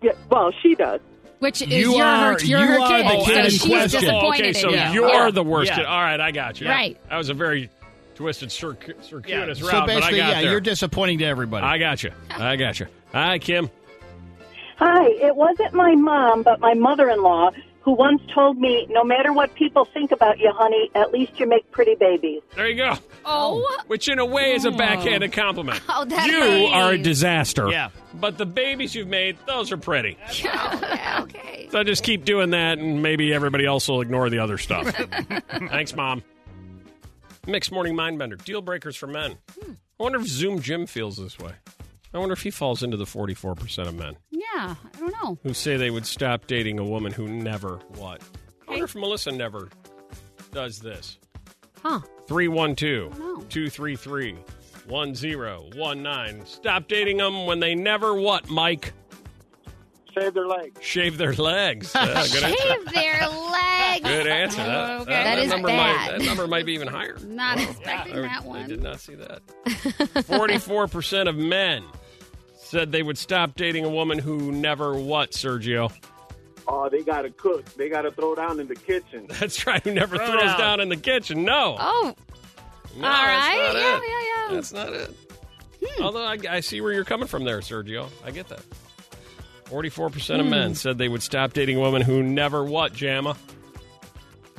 Yeah, 0.00 0.12
well, 0.30 0.50
she 0.62 0.74
does. 0.74 1.00
Which 1.38 1.62
is 1.62 1.68
You 1.68 1.96
you're 1.96 2.04
her, 2.04 2.38
you're 2.40 2.60
you 2.60 2.66
her 2.66 2.80
are 2.80 2.88
kid. 2.88 3.04
the 3.06 3.10
so 3.20 3.24
kid 3.26 3.44
in 3.44 3.50
she's 3.50 3.62
question. 3.64 4.00
disappointed 4.00 4.24
Oh, 4.24 4.28
okay, 4.30 4.52
so 4.52 4.68
in 4.70 4.92
you. 4.92 5.00
you're 5.02 5.08
Yeah. 5.26 5.30
the 5.30 5.42
worst 5.44 5.70
Yeah. 5.70 5.76
kid. 5.76 5.84
All 5.86 6.00
right, 6.00 6.20
I 6.20 6.30
got 6.32 6.60
you. 6.60 6.68
Right. 6.68 6.96
That 7.08 7.16
was 7.16 7.28
a 7.28 7.34
very 7.34 7.70
twisted, 8.16 8.50
circ- 8.50 8.96
circuitous 9.02 9.60
So 9.60 9.66
route, 9.68 9.86
but 9.86 9.90
I 9.90 9.94
basically, 10.00 10.18
got 10.18 10.28
yeah, 10.28 10.40
there. 10.42 10.50
you're 10.50 10.60
disappointing 10.60 11.18
to 11.18 11.24
everybody. 11.26 11.64
I 11.64 11.78
got 11.78 12.02
you. 12.02 12.10
I 12.36 12.56
got 12.56 12.80
you. 12.80 12.86
Hi, 13.12 13.38
Kim. 13.38 13.70
Hi, 14.78 15.06
it 15.08 15.34
wasn't 15.36 15.74
my 15.74 15.94
mom, 15.94 16.42
but 16.42 16.58
my 16.60 16.74
mother 16.74 17.08
in 17.10 17.22
law 17.22 17.50
who 17.80 17.92
once 17.92 18.20
told 18.34 18.58
me 18.58 18.86
no 18.90 19.04
matter 19.04 19.32
what 19.32 19.54
people 19.54 19.84
think 19.84 20.12
about 20.12 20.38
you, 20.38 20.52
honey, 20.54 20.90
at 20.94 21.12
least 21.12 21.38
you 21.38 21.46
make 21.46 21.70
pretty 21.70 21.94
babies. 21.94 22.42
There 22.54 22.68
you 22.68 22.76
go. 22.76 22.94
Oh. 23.24 23.66
Which, 23.86 24.08
in 24.08 24.18
a 24.18 24.26
way, 24.26 24.52
is 24.52 24.64
a 24.64 24.70
backhanded 24.70 25.32
compliment. 25.32 25.80
Oh, 25.88 26.04
that's 26.04 26.26
you 26.26 26.38
nice. 26.38 26.72
are 26.72 26.92
a 26.92 26.98
disaster. 26.98 27.70
Yeah. 27.70 27.90
But 28.14 28.36
the 28.36 28.46
babies 28.46 28.94
you've 28.94 29.08
made, 29.08 29.38
those 29.46 29.72
are 29.72 29.76
pretty. 29.76 30.18
yeah, 30.42 31.20
okay. 31.22 31.68
So 31.70 31.82
just 31.84 32.02
keep 32.02 32.24
doing 32.24 32.50
that, 32.50 32.78
and 32.78 33.02
maybe 33.02 33.32
everybody 33.32 33.64
else 33.64 33.88
will 33.88 34.00
ignore 34.00 34.28
the 34.30 34.38
other 34.38 34.58
stuff. 34.58 34.88
Thanks, 35.50 35.94
Mom. 35.94 36.22
Mixed 37.46 37.72
morning 37.72 37.96
mind 37.96 38.18
bender. 38.18 38.36
Deal 38.36 38.60
breakers 38.60 38.96
for 38.96 39.06
men. 39.06 39.38
Hmm. 39.58 39.72
I 39.72 40.02
wonder 40.02 40.20
if 40.20 40.26
Zoom 40.26 40.60
Jim 40.60 40.86
feels 40.86 41.16
this 41.16 41.38
way. 41.38 41.52
I 42.14 42.18
wonder 42.18 42.32
if 42.32 42.42
he 42.42 42.50
falls 42.50 42.82
into 42.82 42.96
the 42.96 43.04
44% 43.04 43.86
of 43.86 43.94
men 43.94 44.16
Yeah, 44.30 44.44
I 44.56 44.98
don't 44.98 45.12
know. 45.22 45.38
who 45.42 45.52
say 45.54 45.76
they 45.76 45.90
would 45.90 46.06
stop 46.06 46.46
dating 46.46 46.78
a 46.78 46.84
woman 46.84 47.12
who 47.12 47.28
never 47.28 47.76
what? 47.96 48.22
I 48.66 48.70
wonder 48.72 48.84
if 48.86 48.94
Melissa 48.94 49.30
never 49.32 49.68
does 50.52 50.80
this. 50.80 51.18
Huh. 51.82 52.00
312 52.26 53.12
233 53.48 54.36
1019. 54.86 56.46
Stop 56.46 56.88
dating 56.88 57.18
them 57.18 57.46
when 57.46 57.60
they 57.60 57.74
never 57.74 58.14
what, 58.14 58.48
Mike? 58.48 58.92
Shave 60.18 60.32
their 60.34 60.46
legs. 60.46 60.80
Shave 60.82 61.18
their 61.18 61.34
legs. 61.34 61.92
Yeah, 61.94 62.06
good 62.32 62.42
answer. 62.44 62.56
Shave 62.66 62.84
their 62.92 63.28
legs. 63.28 64.08
Good 64.08 64.26
answer. 64.26 64.56
That, 64.58 64.90
oh, 64.90 65.02
Okay. 65.02 65.12
that, 65.12 65.24
That 65.24 65.38
is 65.38 65.50
number 65.50 65.68
bad. 65.68 65.76
Might, 66.10 66.18
that 66.18 66.24
number 66.26 66.46
might 66.46 66.66
be 66.66 66.72
even 66.72 66.88
higher. 66.88 67.16
Not 67.24 67.60
expecting 67.60 68.14
I, 68.16 68.20
that 68.22 68.42
I 68.42 68.46
one. 68.46 68.68
did 68.68 68.82
not 68.82 68.98
see 69.00 69.14
that. 69.16 69.46
44% 69.66 71.28
of 71.28 71.36
men 71.36 71.84
said 72.68 72.92
they 72.92 73.02
would 73.02 73.18
stop 73.18 73.54
dating 73.56 73.84
a 73.84 73.88
woman 73.88 74.18
who 74.18 74.52
never 74.52 74.94
what, 74.94 75.32
Sergio? 75.32 75.92
Oh, 76.66 76.88
they 76.90 77.02
got 77.02 77.22
to 77.22 77.30
cook. 77.30 77.64
They 77.76 77.88
got 77.88 78.02
to 78.02 78.10
throw 78.12 78.34
down 78.34 78.60
in 78.60 78.68
the 78.68 78.74
kitchen. 78.74 79.26
That's 79.40 79.66
right, 79.66 79.82
who 79.82 79.94
never 79.94 80.16
Throw 80.16 80.26
throws 80.26 80.42
down. 80.42 80.58
down 80.58 80.80
in 80.80 80.88
the 80.90 80.96
kitchen. 80.96 81.44
No. 81.44 81.76
Oh, 81.78 82.14
no 82.96 83.06
all 83.06 83.10
right. 83.12 83.72
That's 83.72 83.74
not 83.74 83.74
Yeah, 83.74 83.96
it. 83.96 84.02
yeah, 84.06 84.48
yeah. 84.48 84.54
That's 84.54 84.72
not 84.72 84.92
it. 84.92 85.16
Hmm. 85.82 86.02
Although 86.02 86.24
I, 86.24 86.36
I 86.50 86.60
see 86.60 86.80
where 86.80 86.92
you're 86.92 87.04
coming 87.04 87.26
from 87.28 87.44
there, 87.44 87.60
Sergio. 87.60 88.08
I 88.24 88.32
get 88.32 88.48
that. 88.48 88.60
44% 89.70 90.40
of 90.40 90.46
Hmm. 90.46 90.50
men 90.50 90.74
said 90.74 90.98
they 90.98 91.08
would 91.08 91.22
stop 91.22 91.52
dating 91.54 91.76
a 91.78 91.80
woman 91.80 92.02
who 92.02 92.22
never 92.22 92.64
what, 92.64 92.92
Jamma? 92.92 93.36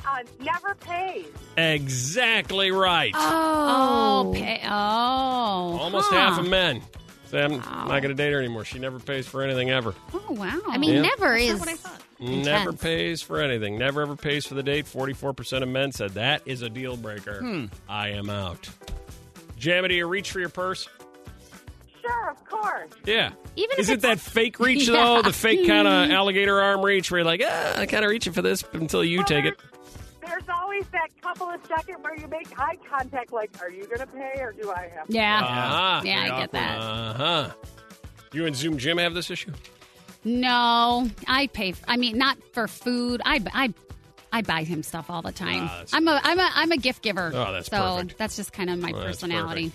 Uh, 0.04 0.18
never 0.40 0.74
pays. 0.76 1.26
Exactly 1.56 2.72
right. 2.72 3.12
Oh, 3.14 4.32
pay, 4.34 4.60
oh, 4.64 4.68
Almost 4.70 6.08
huh. 6.10 6.16
half 6.16 6.38
of 6.40 6.48
men. 6.48 6.82
Say, 7.30 7.42
I'm 7.44 7.56
not 7.58 7.88
going 7.88 8.08
to 8.08 8.14
date 8.14 8.32
her 8.32 8.38
anymore. 8.38 8.64
She 8.64 8.78
never 8.78 8.98
pays 8.98 9.26
for 9.26 9.42
anything 9.42 9.70
ever. 9.70 9.94
Oh 10.12 10.24
wow. 10.32 10.60
I 10.68 10.78
mean, 10.78 10.94
Yeah. 10.94 11.02
never 11.02 11.30
That's 11.38 11.42
is. 11.44 11.50
not 11.52 11.60
what 11.60 11.68
I 11.68 11.74
thought. 11.76 12.02
Never 12.20 12.58
Intense. 12.70 12.82
pays 12.82 13.22
for 13.22 13.40
anything. 13.40 13.78
Never 13.78 14.02
ever 14.02 14.14
pays 14.16 14.44
for 14.46 14.54
the 14.54 14.62
date. 14.62 14.84
44% 14.86 15.62
of 15.62 15.68
men 15.68 15.90
said 15.92 16.10
that 16.12 16.42
is 16.44 16.60
a 16.62 16.68
deal 16.68 16.96
breaker. 16.96 17.40
Hmm. 17.40 17.64
I 17.88 18.08
am 18.08 18.28
out. 18.28 18.68
Jammy, 19.56 19.88
do 19.88 19.94
you 19.94 20.06
reach 20.06 20.30
for 20.32 20.40
your 20.40 20.48
purse? 20.50 20.88
Sure, 22.02 22.30
of 22.30 22.44
course. 22.46 22.90
Yeah. 23.04 23.30
Even 23.56 23.78
Is 23.78 23.88
it 23.90 24.00
that 24.02 24.18
fake 24.20 24.58
reach, 24.58 24.88
Yeah. 24.88 24.94
though? 24.94 25.22
The 25.22 25.32
fake 25.32 25.66
kind 25.66 25.86
of 25.86 26.10
alligator 26.16 26.60
arm 26.60 26.82
reach 26.84 27.10
where 27.10 27.20
you're 27.20 27.26
like, 27.26 27.42
ah, 27.44 27.78
I 27.78 27.86
kind 27.86 28.04
of 28.04 28.10
reaching 28.10 28.32
for 28.32 28.42
this 28.42 28.64
until 28.72 29.04
you 29.04 29.18
Well, 29.18 29.26
take 29.26 29.44
it. 29.44 29.58
There's 30.30 30.48
always 30.48 30.84
that 30.92 31.08
couple 31.20 31.48
of 31.48 31.60
seconds 31.66 31.98
where 32.02 32.16
you 32.16 32.28
make 32.28 32.48
eye 32.58 32.76
contact, 32.88 33.32
like, 33.32 33.50
are 33.60 33.68
you 33.68 33.84
going 33.86 33.98
to 33.98 34.06
pay 34.06 34.40
or 34.40 34.52
do 34.52 34.70
I 34.70 34.88
have 34.96 35.08
to? 35.08 35.12
Yeah. 35.12 35.40
Uh-huh. 35.40 36.02
Yeah, 36.04 36.20
I 36.32 36.40
get 36.40 36.52
that. 36.52 36.78
Uh 36.80 37.14
huh. 37.14 37.50
You 38.32 38.46
and 38.46 38.54
Zoom 38.54 38.78
Jim 38.78 38.98
have 38.98 39.12
this 39.12 39.28
issue? 39.28 39.52
No, 40.22 41.08
I 41.26 41.48
pay. 41.48 41.74
I 41.88 41.96
mean, 41.96 42.16
not 42.16 42.38
for 42.52 42.68
food. 42.68 43.20
I, 43.24 43.42
I, 43.52 43.74
I 44.32 44.42
buy 44.42 44.62
him 44.62 44.84
stuff 44.84 45.10
all 45.10 45.22
the 45.22 45.32
time. 45.32 45.62
Ah, 45.64 45.68
that's- 45.78 45.92
I'm 45.94 46.06
a, 46.06 46.20
I'm 46.22 46.38
a, 46.38 46.50
I'm 46.54 46.70
a 46.72 46.76
gift 46.76 47.02
giver. 47.02 47.32
Oh, 47.34 47.52
that's 47.52 47.68
so 47.68 47.96
perfect. 47.96 48.18
that's 48.18 48.36
just 48.36 48.52
kind 48.52 48.70
of 48.70 48.78
my 48.78 48.92
Well, 48.92 49.00
that's 49.00 49.20
personality. 49.22 49.72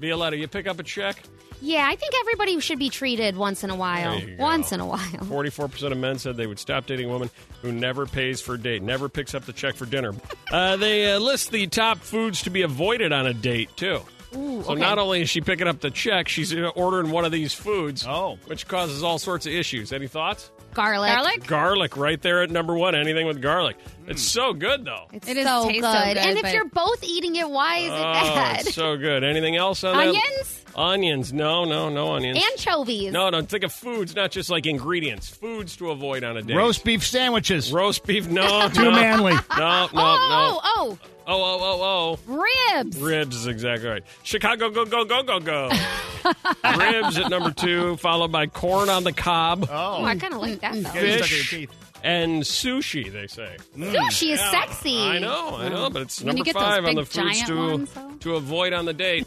Violetta, 0.00 0.36
you 0.36 0.48
pick 0.48 0.66
up 0.66 0.78
a 0.78 0.82
check? 0.82 1.22
Yeah, 1.62 1.86
I 1.86 1.94
think 1.94 2.14
everybody 2.20 2.58
should 2.60 2.78
be 2.78 2.88
treated 2.88 3.36
once 3.36 3.62
in 3.62 3.68
a 3.68 3.76
while. 3.76 4.18
There 4.18 4.28
you 4.30 4.36
go. 4.38 4.42
Once 4.42 4.72
in 4.72 4.80
a 4.80 4.86
while. 4.86 4.98
44% 4.98 5.92
of 5.92 5.98
men 5.98 6.18
said 6.18 6.36
they 6.38 6.46
would 6.46 6.58
stop 6.58 6.86
dating 6.86 7.06
a 7.06 7.12
woman 7.12 7.28
who 7.60 7.70
never 7.70 8.06
pays 8.06 8.40
for 8.40 8.54
a 8.54 8.58
date, 8.58 8.82
never 8.82 9.10
picks 9.10 9.34
up 9.34 9.44
the 9.44 9.52
check 9.52 9.74
for 9.74 9.86
dinner. 9.86 10.14
Uh, 10.50 10.76
they 10.76 11.12
uh, 11.12 11.16
list 11.20 11.52
the 11.52 11.68
top 11.68 11.98
foods 11.98 12.42
to 12.42 12.50
be 12.50 12.62
avoided 12.62 13.12
on 13.12 13.24
a 13.24 13.32
date, 13.32 13.68
too. 13.76 14.00
Ooh, 14.36 14.64
So 14.64 14.72
okay. 14.72 14.80
not 14.80 14.98
only 14.98 15.22
is 15.22 15.30
she 15.30 15.40
picking 15.40 15.68
up 15.68 15.78
the 15.78 15.92
check, 15.92 16.26
she's 16.26 16.52
uh, 16.52 16.70
ordering 16.74 17.12
one 17.12 17.24
of 17.24 17.30
these 17.30 17.52
foods, 17.54 18.04
Oh. 18.04 18.36
which 18.46 18.66
causes 18.66 19.04
all 19.04 19.20
sorts 19.20 19.46
of 19.46 19.52
issues. 19.52 19.92
Any 19.92 20.08
thoughts? 20.08 20.50
Garlic. 20.74 21.10
Garlic. 21.12 21.46
Garlic, 21.46 21.96
right 21.96 22.20
there 22.20 22.42
at 22.42 22.50
number 22.50 22.74
one. 22.74 22.94
Anything 22.94 23.26
with 23.26 23.40
garlic. 23.42 23.76
It's 24.06 24.22
mm. 24.24 24.28
so 24.28 24.52
good, 24.52 24.84
though. 24.84 25.06
It's 25.12 25.28
It 25.28 25.36
is- 25.36 25.46
so 25.46 25.68
tastes 25.68 25.82
good. 25.82 25.92
so 25.92 26.04
good, 26.04 26.16
And 26.16 26.36
if 26.36 26.42
but- 26.42 26.52
you're 26.54 26.64
both 26.68 27.02
eating 27.04 27.36
it, 27.36 27.48
why 27.48 27.78
is 27.78 27.86
it 27.92 27.92
oh, 27.92 28.34
bad? 28.34 28.60
it's 28.60 28.74
so 28.74 28.96
good. 28.96 29.22
Anything 29.24 29.56
else 29.56 29.84
on 29.84 29.96
that? 29.96 30.08
Onions. 30.08 30.64
Onions. 30.76 31.32
No, 31.32 31.64
no, 31.64 31.88
no 31.88 32.12
onions. 32.14 32.38
Anchovies. 32.52 33.12
no, 33.12 33.28
no. 33.30 33.42
Think 33.42 33.64
of 33.64 33.72
foods, 33.72 34.14
not 34.14 34.30
just 34.30 34.50
like 34.50 34.66
ingredients. 34.66 35.28
Foods 35.28 35.76
to 35.76 35.90
avoid 35.90 36.22
on 36.24 36.36
a 36.36 36.42
day. 36.42 36.54
Roast 36.54 36.84
beef 36.84 37.04
sandwiches. 37.06 37.72
Roast 37.72 38.06
beef. 38.06 38.28
No, 38.28 38.68
Too 38.68 38.84
no. 38.84 38.90
manly. 38.92 39.32
No, 39.32 39.38
no, 39.58 39.88
oh, 39.92 39.92
no. 39.94 40.00
oh, 40.02 40.60
Oh, 40.62 40.98
oh. 40.98 40.98
Oh, 41.32 41.58
oh, 41.60 42.18
oh, 42.26 42.32
ribs. 42.34 42.96
oh. 42.96 43.00
Ribs 43.00 43.00
Ribs 43.00 43.36
is 43.36 43.46
exactly 43.46 43.88
right. 43.88 44.02
Chicago, 44.22 44.70
go, 44.70 44.84
go, 44.84 45.04
go, 45.04 45.22
go, 45.22 45.40
go. 45.40 45.68
Ribs 46.78 47.18
at 47.18 47.30
number 47.30 47.50
two, 47.52 47.96
followed 47.98 48.32
by 48.32 48.46
corn 48.46 48.88
on 48.88 49.04
the 49.04 49.12
cob 49.12 49.66
Oh, 49.70 50.04
I 50.04 50.16
kind 50.16 50.34
of 50.34 50.40
like 50.40 50.60
that 50.60 50.74
though. 50.74 50.92
Get 50.92 51.04
it 51.04 51.18
stuck 51.24 51.30
in 51.30 51.36
your 51.36 51.44
Fish. 51.44 51.50
teeth. 51.50 51.70
and 52.04 52.42
sushi. 52.42 53.12
They 53.12 53.26
say. 53.26 53.56
Mm. 53.76 53.92
Sushi 53.94 54.32
is 54.34 54.40
sexy. 54.50 55.00
I 55.02 55.18
know, 55.18 55.56
I 55.56 55.68
know, 55.68 55.88
but 55.90 56.02
it's 56.02 56.20
When 56.22 56.36
you 56.36 56.42
number 56.42 56.44
get 56.44 56.54
those 56.54 56.62
five 56.62 56.84
on 56.84 56.94
big 56.94 56.96
the 56.96 57.04
foods 57.04 57.14
giant 57.16 57.46
to 57.48 57.56
ones, 57.72 57.92
though. 57.94 58.10
to 58.20 58.36
avoid 58.36 58.72
on 58.72 58.84
the 58.84 58.94
date. 58.94 59.26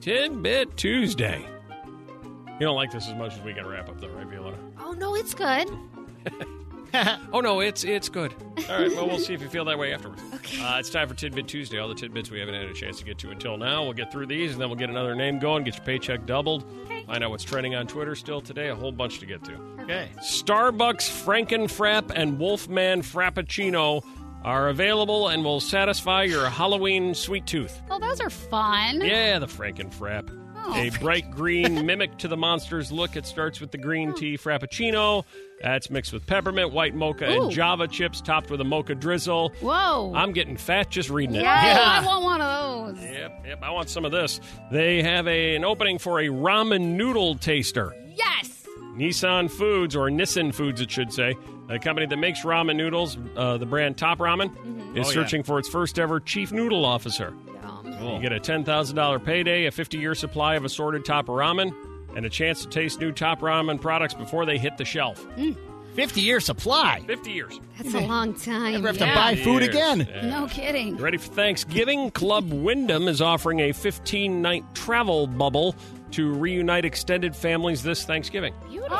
Tidbit 0.00 0.76
Tuesday. 0.76 1.44
You 2.58 2.60
don't 2.66 2.76
like 2.76 2.90
this 2.92 3.06
as 3.08 3.14
much 3.14 3.34
as 3.34 3.40
we 3.42 3.52
can 3.52 3.66
wrap 3.66 3.88
up, 3.88 4.00
though, 4.00 4.08
right, 4.08 4.26
Violetta? 4.26 4.56
Oh 4.80 4.92
no, 4.92 5.14
it's 5.14 5.34
good. 5.34 5.68
Oh 7.32 7.40
no, 7.40 7.60
it's 7.60 7.84
it's 7.84 8.08
good. 8.08 8.32
All 8.70 8.80
right, 8.80 8.90
well 8.94 9.06
we'll 9.06 9.18
see 9.18 9.34
if 9.34 9.42
you 9.42 9.48
feel 9.48 9.64
that 9.66 9.78
way 9.78 9.92
afterwards. 9.92 10.22
Okay. 10.34 10.60
Uh, 10.62 10.78
it's 10.78 10.88
time 10.90 11.08
for 11.08 11.14
Tidbit 11.14 11.46
Tuesday. 11.48 11.78
All 11.78 11.88
the 11.88 11.94
tidbits 11.94 12.30
we 12.30 12.38
haven't 12.40 12.54
had 12.54 12.64
a 12.64 12.72
chance 12.72 12.98
to 12.98 13.04
get 13.04 13.18
to 13.18 13.30
until 13.30 13.56
now. 13.56 13.82
We'll 13.84 13.92
get 13.92 14.10
through 14.10 14.26
these, 14.26 14.52
and 14.52 14.60
then 14.60 14.68
we'll 14.68 14.78
get 14.78 14.88
another 14.90 15.14
name 15.14 15.38
going. 15.38 15.64
Get 15.64 15.76
your 15.76 15.84
paycheck 15.84 16.24
doubled. 16.26 16.64
Okay. 16.84 17.04
Find 17.04 17.22
out 17.22 17.30
what's 17.30 17.44
trending 17.44 17.74
on 17.74 17.86
Twitter 17.86 18.14
still 18.14 18.40
today. 18.40 18.68
A 18.68 18.74
whole 18.74 18.92
bunch 18.92 19.18
to 19.18 19.26
get 19.26 19.44
to. 19.44 19.54
Okay. 19.80 20.08
Starbucks 20.20 21.10
Frankenfrapp 21.24 22.10
and 22.14 22.38
Wolfman 22.38 23.02
Frappuccino 23.02 24.02
are 24.44 24.68
available 24.68 25.28
and 25.28 25.44
will 25.44 25.60
satisfy 25.60 26.22
your 26.22 26.48
Halloween 26.48 27.14
sweet 27.14 27.46
tooth. 27.46 27.80
Oh, 27.90 27.98
those 27.98 28.20
are 28.20 28.30
fun. 28.30 29.00
Yeah, 29.00 29.38
the 29.38 29.46
Frankenfrapp. 29.46 30.30
Oh. 30.68 30.74
A 30.74 30.90
bright 31.00 31.30
green 31.30 31.84
mimic 31.86 32.16
to 32.18 32.28
the 32.28 32.36
monster's 32.36 32.90
look. 32.90 33.16
It 33.16 33.26
starts 33.26 33.60
with 33.60 33.70
the 33.70 33.78
green 33.78 34.14
tea 34.14 34.36
frappuccino. 34.36 35.24
That's 35.62 35.88
mixed 35.90 36.12
with 36.12 36.26
peppermint, 36.26 36.72
white 36.72 36.94
mocha, 36.94 37.24
Ooh. 37.30 37.44
and 37.44 37.50
Java 37.50 37.88
chips, 37.88 38.20
topped 38.20 38.50
with 38.50 38.60
a 38.60 38.64
mocha 38.64 38.94
drizzle. 38.94 39.52
Whoa. 39.60 40.12
I'm 40.14 40.32
getting 40.32 40.56
fat 40.56 40.90
just 40.90 41.08
reading 41.10 41.36
it. 41.36 41.42
Whoa, 41.42 41.48
I 41.50 42.04
want 42.04 42.24
one 42.24 42.40
of 42.42 42.94
those. 42.96 43.02
Yep, 43.04 43.42
yep. 43.46 43.62
I 43.62 43.70
want 43.70 43.88
some 43.88 44.04
of 44.04 44.12
this. 44.12 44.38
They 44.70 45.02
have 45.02 45.26
a, 45.26 45.56
an 45.56 45.64
opening 45.64 45.98
for 45.98 46.20
a 46.20 46.26
ramen 46.26 46.96
noodle 46.96 47.36
taster. 47.36 47.94
Yes. 48.14 48.66
Nissan 48.96 49.50
Foods, 49.50 49.96
or 49.96 50.08
Nissan 50.10 50.54
Foods, 50.54 50.80
it 50.80 50.90
should 50.90 51.12
say, 51.12 51.34
a 51.68 51.78
company 51.78 52.06
that 52.06 52.16
makes 52.16 52.40
ramen 52.42 52.76
noodles, 52.76 53.18
uh, 53.36 53.56
the 53.58 53.66
brand 53.66 53.96
Top 53.98 54.18
Ramen, 54.18 54.50
is 54.96 55.06
Oh, 55.06 55.10
yeah. 55.10 55.14
searching 55.14 55.42
for 55.42 55.58
its 55.58 55.68
first 55.68 55.98
ever 55.98 56.20
chief 56.20 56.52
noodle 56.52 56.84
officer. 56.84 57.34
You 57.98 58.20
get 58.20 58.32
a 58.32 58.38
$10,000 58.40 59.24
payday, 59.24 59.66
a 59.66 59.70
50 59.70 59.98
year 59.98 60.14
supply 60.14 60.54
of 60.54 60.64
assorted 60.64 61.04
top 61.04 61.26
ramen, 61.26 61.74
and 62.16 62.26
a 62.26 62.30
chance 62.30 62.62
to 62.62 62.68
taste 62.68 62.98
new 62.98 63.12
top 63.12 63.40
ramen 63.40 63.80
products 63.80 64.14
before 64.14 64.44
they 64.46 64.58
hit 64.58 64.76
the 64.78 64.84
shelf. 64.84 65.24
Mm. 65.36 65.56
50 65.94 66.20
year 66.20 66.40
supply. 66.40 67.02
50 67.06 67.30
years. 67.30 67.58
That's 67.78 67.94
a 67.94 68.00
long 68.00 68.34
time. 68.34 68.72
Never 68.72 68.88
have 68.88 68.98
to 68.98 69.06
buy 69.06 69.34
food 69.36 69.62
Years. 69.62 69.68
again. 69.74 70.08
Yeah. 70.10 70.28
No 70.28 70.46
kidding. 70.46 70.96
You 70.98 71.02
ready 71.02 71.16
for 71.16 71.32
Thanksgiving? 71.32 72.10
Club 72.10 72.52
Wyndham 72.52 73.08
is 73.08 73.22
offering 73.22 73.60
a 73.60 73.72
15 73.72 74.42
night 74.42 74.62
travel 74.74 75.26
bubble 75.26 75.74
to 76.10 76.32
reunite 76.34 76.84
extended 76.84 77.34
families 77.34 77.82
this 77.82 78.04
Thanksgiving. 78.04 78.54
Beautiful. 78.68 78.96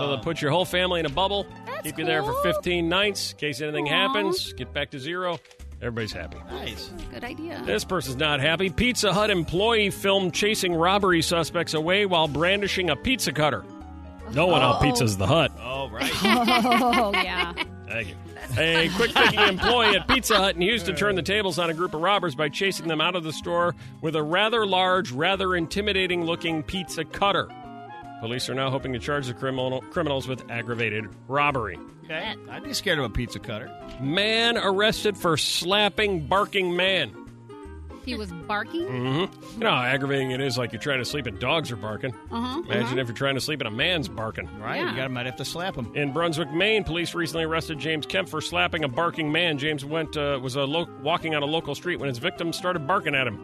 So 0.00 0.06
they'll 0.08 0.18
put 0.20 0.40
your 0.40 0.52
whole 0.52 0.64
family 0.64 1.00
in 1.00 1.06
a 1.06 1.10
bubble, 1.10 1.44
keep 1.82 1.98
you 1.98 2.04
there 2.04 2.22
for 2.22 2.34
15 2.42 2.88
nights 2.88 3.32
in 3.32 3.38
case 3.38 3.60
anything 3.60 3.88
Aw. 3.88 3.90
happens, 3.90 4.52
get 4.52 4.72
back 4.72 4.90
to 4.92 4.98
zero. 5.00 5.38
Everybody's 5.80 6.12
happy. 6.12 6.38
Nice. 6.50 6.90
Good 7.12 7.22
idea. 7.24 7.62
This 7.64 7.84
person's 7.84 8.16
not 8.16 8.40
happy. 8.40 8.68
Pizza 8.68 9.12
Hut 9.12 9.30
employee 9.30 9.90
filmed 9.90 10.34
chasing 10.34 10.74
robbery 10.74 11.22
suspects 11.22 11.74
away 11.74 12.04
while 12.04 12.26
brandishing 12.26 12.90
a 12.90 12.96
pizza 12.96 13.32
cutter. 13.32 13.64
No 14.32 14.46
one 14.46 14.60
Oh. 14.60 14.66
out 14.66 14.82
pizzas 14.82 15.16
the 15.16 15.26
Hut. 15.26 15.52
Oh, 15.60 15.88
right. 15.88 16.10
Oh, 16.22 17.12
yeah. 17.14 17.52
Thank 17.86 18.08
you. 18.08 18.14
A 18.58 18.88
quick 18.96 19.12
thinking 19.12 19.40
employee 19.40 19.94
at 19.96 20.08
Pizza 20.08 20.36
Hut 20.36 20.54
in 20.56 20.62
Houston 20.62 20.96
turned 20.96 21.16
the 21.16 21.22
tables 21.22 21.58
on 21.58 21.70
a 21.70 21.74
group 21.74 21.94
of 21.94 22.00
robbers 22.00 22.34
by 22.34 22.48
chasing 22.48 22.88
them 22.88 23.00
out 23.00 23.14
of 23.14 23.22
the 23.22 23.32
store 23.32 23.74
with 24.00 24.16
a 24.16 24.22
rather 24.22 24.66
large, 24.66 25.12
rather 25.12 25.54
intimidating 25.54 26.24
looking 26.24 26.62
pizza 26.62 27.04
cutter. 27.04 27.48
Police 28.20 28.48
are 28.50 28.54
now 28.54 28.68
hoping 28.70 28.92
to 28.94 28.98
charge 28.98 29.26
the 29.28 29.34
criminal, 29.34 29.80
criminals 29.90 30.26
with 30.26 30.50
aggravated 30.50 31.06
robbery. 31.28 31.78
Okay. 32.10 32.34
I'd 32.50 32.64
be 32.64 32.72
scared 32.72 32.98
of 32.98 33.04
a 33.04 33.10
pizza 33.10 33.38
cutter. 33.38 33.70
Man 34.00 34.56
arrested 34.56 35.16
for 35.16 35.36
slapping 35.36 36.26
barking 36.26 36.74
man. 36.74 37.12
He 38.06 38.14
was 38.14 38.32
barking. 38.32 38.86
Mm-hmm. 38.86 39.52
You 39.58 39.64
know 39.64 39.70
how 39.70 39.82
aggravating 39.82 40.30
it 40.30 40.40
is, 40.40 40.56
like 40.56 40.72
you're 40.72 40.80
trying 40.80 41.00
to 41.00 41.04
sleep 41.04 41.26
and 41.26 41.38
dogs 41.38 41.70
are 41.70 41.76
barking. 41.76 42.14
Uh 42.30 42.40
huh. 42.40 42.62
Imagine 42.64 42.98
if 42.98 43.06
you're 43.08 43.14
trying 43.14 43.34
to 43.34 43.40
sleep 43.42 43.60
and 43.60 43.68
a 43.68 43.70
man's 43.70 44.08
barking. 44.08 44.48
Right? 44.58 44.76
Yeah. 44.76 44.90
You 44.90 44.96
gotta, 44.96 45.08
might 45.10 45.26
have 45.26 45.36
to 45.36 45.44
slap 45.44 45.74
him. 45.76 45.94
In 45.94 46.14
Brunswick, 46.14 46.50
Maine, 46.50 46.84
police 46.84 47.14
recently 47.14 47.44
arrested 47.44 47.78
James 47.78 48.06
Kemp 48.06 48.30
for 48.30 48.40
slapping 48.40 48.82
a 48.84 48.88
barking 48.88 49.30
man. 49.30 49.58
James 49.58 49.84
went 49.84 50.16
uh, 50.16 50.40
was 50.42 50.56
a 50.56 50.62
lo- 50.64 50.88
walking 51.02 51.34
on 51.34 51.42
a 51.42 51.46
local 51.46 51.74
street 51.74 51.96
when 51.96 52.08
his 52.08 52.16
victim 52.16 52.54
started 52.54 52.86
barking 52.86 53.14
at 53.14 53.26
him. 53.26 53.38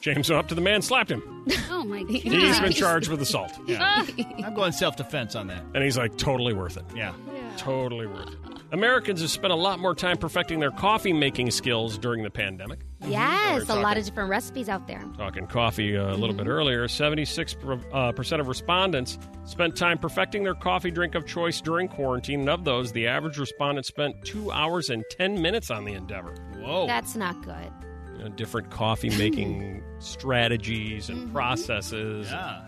James 0.00 0.30
went 0.30 0.38
up 0.38 0.48
to 0.48 0.54
the 0.54 0.60
man, 0.60 0.82
slapped 0.82 1.10
him. 1.10 1.22
Oh 1.72 1.84
my 1.84 2.02
god. 2.02 2.10
He's 2.10 2.60
been 2.60 2.72
charged 2.72 3.08
with 3.08 3.22
assault. 3.22 3.52
Yeah. 3.66 4.04
I'm 4.44 4.54
going 4.54 4.70
self 4.72 4.96
defense 4.96 5.34
on 5.34 5.46
that. 5.48 5.64
And 5.74 5.82
he's 5.82 5.96
like, 5.96 6.16
totally 6.18 6.52
worth 6.52 6.76
it. 6.76 6.84
Yeah. 6.94 7.14
Totally 7.60 8.06
worth 8.06 8.28
it. 8.28 8.36
Americans 8.72 9.20
have 9.20 9.30
spent 9.30 9.52
a 9.52 9.56
lot 9.56 9.80
more 9.80 9.94
time 9.94 10.16
perfecting 10.16 10.60
their 10.60 10.70
coffee 10.70 11.12
making 11.12 11.50
skills 11.50 11.98
during 11.98 12.22
the 12.22 12.30
pandemic. 12.30 12.80
Yes, 13.06 13.68
We're 13.68 13.76
a 13.78 13.80
lot 13.80 13.96
of 13.96 14.04
different 14.04 14.30
recipes 14.30 14.68
out 14.68 14.86
there. 14.86 15.02
Talking 15.18 15.46
coffee 15.48 15.96
uh, 15.96 16.14
a 16.14 16.16
little 16.16 16.36
bit 16.36 16.46
earlier, 16.46 16.86
76% 16.86 17.84
uh, 17.92 18.12
percent 18.12 18.40
of 18.40 18.46
respondents 18.48 19.18
spent 19.44 19.74
time 19.76 19.98
perfecting 19.98 20.44
their 20.44 20.54
coffee 20.54 20.90
drink 20.92 21.14
of 21.16 21.26
choice 21.26 21.60
during 21.60 21.88
quarantine. 21.88 22.40
And 22.40 22.48
of 22.48 22.64
those, 22.64 22.92
the 22.92 23.08
average 23.08 23.38
respondent 23.38 23.86
spent 23.86 24.24
two 24.24 24.52
hours 24.52 24.88
and 24.88 25.04
10 25.10 25.42
minutes 25.42 25.70
on 25.70 25.84
the 25.84 25.94
endeavor. 25.94 26.34
Whoa. 26.58 26.86
That's 26.86 27.16
not 27.16 27.42
good. 27.42 27.72
You 28.18 28.24
know, 28.24 28.28
different 28.30 28.70
coffee 28.70 29.10
making 29.10 29.82
strategies 29.98 31.08
and 31.08 31.20
Mm-hmm. 31.24 31.32
processes. 31.32 32.28
Yeah. 32.30 32.62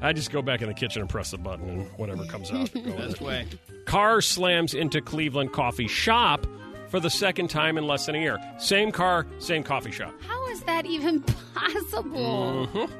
I 0.00 0.12
just 0.12 0.30
go 0.30 0.42
back 0.42 0.60
in 0.62 0.68
the 0.68 0.74
kitchen 0.74 1.00
and 1.00 1.08
press 1.10 1.30
the 1.30 1.38
button, 1.38 1.68
and 1.68 1.86
whatever 1.96 2.24
comes 2.26 2.50
out. 2.52 2.70
That's 2.74 3.18
the 3.18 3.24
way. 3.24 3.46
Car 3.84 4.20
slams 4.20 4.74
into 4.74 5.00
Cleveland 5.00 5.52
coffee 5.52 5.88
shop 5.88 6.46
for 6.88 7.00
the 7.00 7.10
second 7.10 7.48
time 7.48 7.76
in 7.78 7.86
less 7.86 8.06
than 8.06 8.14
a 8.14 8.18
year. 8.18 8.38
Same 8.58 8.90
car, 8.92 9.26
same 9.38 9.62
coffee 9.62 9.90
shop. 9.90 10.14
How 10.26 10.46
is 10.48 10.62
that 10.62 10.86
even 10.86 11.20
possible? 11.54 12.66
Mhm. 12.72 12.90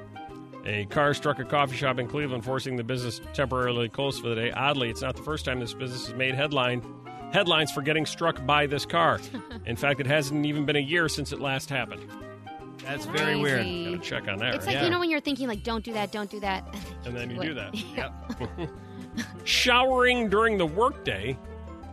A 0.66 0.86
car 0.86 1.12
struck 1.14 1.38
a 1.38 1.44
coffee 1.44 1.76
shop 1.76 1.98
in 1.98 2.08
Cleveland, 2.08 2.44
forcing 2.44 2.76
the 2.76 2.84
business 2.84 3.20
temporarily 3.34 3.88
closed 3.88 4.22
for 4.22 4.28
the 4.30 4.34
day. 4.34 4.50
Oddly, 4.50 4.88
it's 4.88 5.02
not 5.02 5.14
the 5.14 5.22
first 5.22 5.44
time 5.44 5.60
this 5.60 5.74
business 5.74 6.06
has 6.06 6.16
made 6.16 6.34
headline 6.34 6.82
headlines 7.32 7.70
for 7.72 7.82
getting 7.82 8.06
struck 8.06 8.44
by 8.46 8.66
this 8.66 8.86
car. 8.86 9.20
In 9.66 9.76
fact, 9.76 9.98
it 10.00 10.06
hasn't 10.06 10.46
even 10.46 10.64
been 10.64 10.76
a 10.76 10.80
year 10.80 11.08
since 11.08 11.32
it 11.32 11.40
last 11.40 11.68
happened. 11.68 12.02
That's 12.84 13.06
very 13.06 13.34
weird. 13.36 13.60
Crazy. 13.62 13.84
Gotta 13.96 13.98
check 13.98 14.28
on 14.28 14.38
that. 14.38 14.54
It's 14.54 14.66
right? 14.66 14.76
like 14.76 14.84
you 14.84 14.90
know 14.90 15.00
when 15.00 15.10
you're 15.10 15.20
thinking 15.20 15.48
like, 15.48 15.62
don't 15.64 15.84
do 15.84 15.92
that, 15.94 16.12
don't 16.12 16.30
do 16.30 16.40
that, 16.40 16.74
and 17.04 17.14
then 17.16 17.30
you 17.30 17.36
do 17.40 17.52
do 17.54 17.60
it. 17.60 17.72
that. 17.72 17.74
Yep. 17.96 18.70
Showering 19.44 20.28
during 20.28 20.58
the 20.58 20.66
workday 20.66 21.38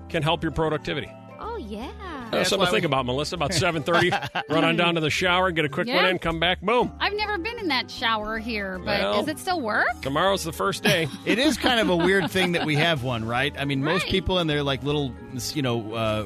can 0.09 0.23
help 0.23 0.41
your 0.43 0.51
productivity. 0.51 1.11
Oh 1.39 1.57
yeah. 1.57 1.91
Uh, 2.01 2.29
That's 2.29 2.49
something 2.49 2.59
why 2.59 2.65
to 2.67 2.71
think 2.71 2.85
about, 2.85 3.05
Melissa. 3.05 3.35
About 3.35 3.53
seven 3.53 3.83
thirty, 3.83 4.09
run 4.49 4.63
on 4.63 4.75
down 4.77 4.95
to 4.95 5.01
the 5.01 5.09
shower, 5.09 5.51
get 5.51 5.65
a 5.65 5.69
quick 5.69 5.87
one 5.87 5.95
Yeah. 5.97 6.07
in, 6.09 6.19
come 6.19 6.39
back, 6.39 6.61
boom. 6.61 6.91
I've 6.99 7.13
never 7.15 7.37
been 7.37 7.59
in 7.59 7.67
that 7.69 7.89
shower 7.91 8.37
here, 8.37 8.77
but 8.79 8.99
Well- 8.99 9.13
does 9.19 9.27
it 9.27 9.39
still 9.39 9.59
work? 9.59 9.85
Tomorrow's 10.01 10.43
the 10.43 10.53
first 10.53 10.83
day. 10.83 11.07
It 11.25 11.39
is 11.39 11.57
kind 11.57 11.79
of 11.79 11.89
a 11.89 11.95
weird 11.95 12.29
thing 12.31 12.53
that 12.53 12.65
we 12.65 12.75
have 12.75 13.03
one, 13.03 13.25
right? 13.25 13.53
I 13.57 13.65
mean, 13.65 13.83
most 13.83 14.03
Right. 14.03 14.11
people 14.11 14.39
in 14.39 14.47
their 14.47 14.63
like 14.63 14.83
little, 14.83 15.13
you 15.53 15.61
know, 15.61 15.93
uh, 15.93 16.25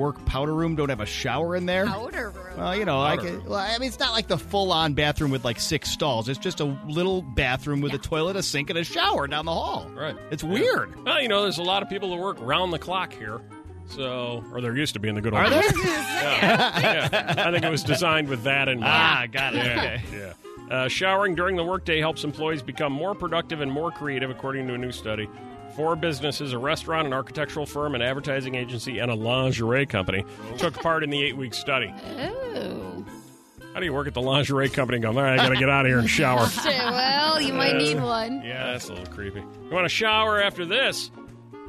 work 0.00 0.24
powder 0.24 0.54
room 0.54 0.74
don't 0.76 0.88
have 0.88 1.00
a 1.00 1.06
shower 1.06 1.54
in 1.54 1.66
there. 1.66 1.86
Powder 1.86 2.30
room. 2.30 2.56
Well, 2.58 2.76
you 2.76 2.84
know, 2.84 2.98
like 3.00 3.20
Powder 3.20 3.32
room. 3.34 3.44
well, 3.46 3.58
I 3.58 3.78
mean, 3.78 3.88
it's 3.88 3.98
not 3.98 4.12
like 4.12 4.26
the 4.28 4.38
full-on 4.38 4.94
bathroom 4.94 5.30
with 5.30 5.44
like 5.44 5.60
six 5.60 5.90
stalls. 5.90 6.28
It's 6.28 6.38
just 6.38 6.60
a 6.60 6.64
little 6.88 7.22
bathroom 7.22 7.80
with 7.80 7.92
a 7.94 7.98
toilet, 7.98 8.36
a 8.36 8.42
sink, 8.42 8.70
and 8.70 8.78
a 8.78 8.84
shower 8.84 9.26
down 9.26 9.44
the 9.44 9.52
hall. 9.52 9.88
Right. 9.94 10.16
It's 10.30 10.42
Yeah. 10.42 10.48
weird. 10.50 11.04
Well, 11.04 11.20
you 11.22 11.28
know, 11.28 11.42
there's 11.42 11.58
a 11.58 11.62
lot 11.62 11.82
of 11.82 11.88
people 11.88 12.10
that 12.10 12.16
work 12.16 12.38
round 12.40 12.72
the 12.72 12.78
clock 12.78 13.12
here. 13.12 13.40
So, 13.88 14.44
or 14.52 14.60
there 14.60 14.76
used 14.76 14.94
to 14.94 15.00
be 15.00 15.08
in 15.08 15.16
the 15.16 15.20
good 15.20 15.34
old 15.34 15.42
Are 15.42 15.50
there? 15.50 15.62
days. 15.62 15.72
Yeah. 15.84 16.80
yeah. 17.12 17.34
I 17.46 17.50
think 17.50 17.64
it 17.64 17.70
was 17.70 17.82
designed 17.82 18.28
with 18.28 18.42
that 18.44 18.68
in 18.68 18.80
mind. 18.80 18.92
Ah, 18.92 19.26
got 19.30 19.54
it. 19.54 19.64
Yeah. 19.64 19.76
Okay. 19.78 20.02
yeah. 20.16 20.74
Uh, 20.76 20.88
showering 20.88 21.34
during 21.34 21.56
the 21.56 21.64
workday 21.64 21.98
helps 21.98 22.22
employees 22.22 22.62
become 22.62 22.92
more 22.92 23.14
productive 23.14 23.60
and 23.60 23.72
more 23.72 23.90
creative, 23.90 24.30
according 24.30 24.68
to 24.68 24.74
a 24.74 24.78
new 24.78 24.92
study. 24.92 25.28
Four 25.76 25.96
businesses, 25.96 26.52
a 26.52 26.58
restaurant, 26.58 27.06
an 27.06 27.12
architectural 27.12 27.66
firm, 27.66 27.94
an 27.94 28.02
advertising 28.02 28.54
agency, 28.54 28.98
and 28.98 29.10
a 29.10 29.14
lingerie 29.14 29.86
company 29.86 30.24
took 30.58 30.74
part 30.74 31.04
in 31.04 31.10
the 31.10 31.22
eight 31.22 31.36
week 31.36 31.54
study. 31.54 31.92
Oh. 32.18 33.04
How 33.72 33.78
do 33.78 33.86
you 33.86 33.92
work 33.92 34.08
at 34.08 34.14
the 34.14 34.22
lingerie 34.22 34.68
company 34.68 34.96
and 34.96 35.02
go, 35.02 35.10
all 35.10 35.24
right, 35.24 35.38
I 35.38 35.44
got 35.44 35.50
to 35.50 35.56
get 35.58 35.68
out 35.68 35.86
of 35.86 35.90
here 35.90 36.00
and 36.00 36.10
shower? 36.10 36.48
well, 36.64 37.40
you 37.40 37.52
might 37.52 37.76
need 37.76 38.00
one. 38.00 38.42
Yeah, 38.42 38.72
that's 38.72 38.88
a 38.88 38.94
little 38.94 39.06
creepy. 39.06 39.40
You 39.40 39.70
want 39.70 39.84
to 39.84 39.88
shower 39.88 40.42
after 40.42 40.66
this? 40.66 41.10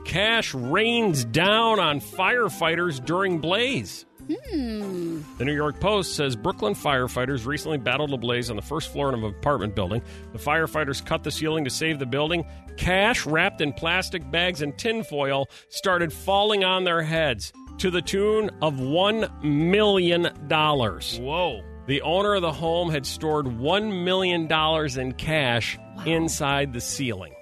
Cash 0.04 0.56
rains 0.56 1.24
down 1.24 1.80
on 1.80 2.02
firefighters 2.02 3.04
during 3.06 3.38
blaze. 3.38 4.06
Hmm. 4.50 5.22
The 5.38 5.46
New 5.46 5.56
York 5.56 5.80
Post 5.80 6.16
says 6.16 6.36
Brooklyn 6.36 6.74
firefighters 6.74 7.46
recently 7.46 7.78
battled 7.78 8.14
a 8.14 8.18
blaze 8.18 8.50
on 8.50 8.56
the 8.56 8.62
first 8.62 8.92
floor 8.92 9.10
of 9.14 9.24
an 9.24 9.26
apartment 9.26 9.76
building. 9.76 10.02
The 10.34 10.40
firefighters 10.40 11.04
cut 11.06 11.24
the 11.24 11.32
ceiling 11.32 11.64
to 11.64 11.70
save 11.70 12.00
the 12.00 12.06
building. 12.06 12.46
Cash 12.78 13.26
wrapped 13.26 13.62
in 13.62 13.74
plastic 13.74 14.30
bags 14.32 14.62
and 14.62 14.78
tinfoil 14.78 15.50
started 15.70 16.14
falling 16.14 16.64
on 16.64 16.84
their 16.84 17.02
heads 17.02 17.52
to 17.80 17.90
the 17.90 18.02
tune 18.02 18.50
of 18.62 18.76
$1 18.76 19.44
million. 19.44 20.26
Whoa. 20.26 21.64
The 21.88 22.02
owner 22.04 22.36
of 22.36 22.42
the 22.42 22.54
home 22.54 22.90
had 22.90 23.06
stored 23.06 23.48
$1 23.48 24.04
million 24.04 25.00
in 25.00 25.14
cash 25.14 25.80
inside 26.06 26.74
the 26.74 26.82
ceiling. 26.82 27.34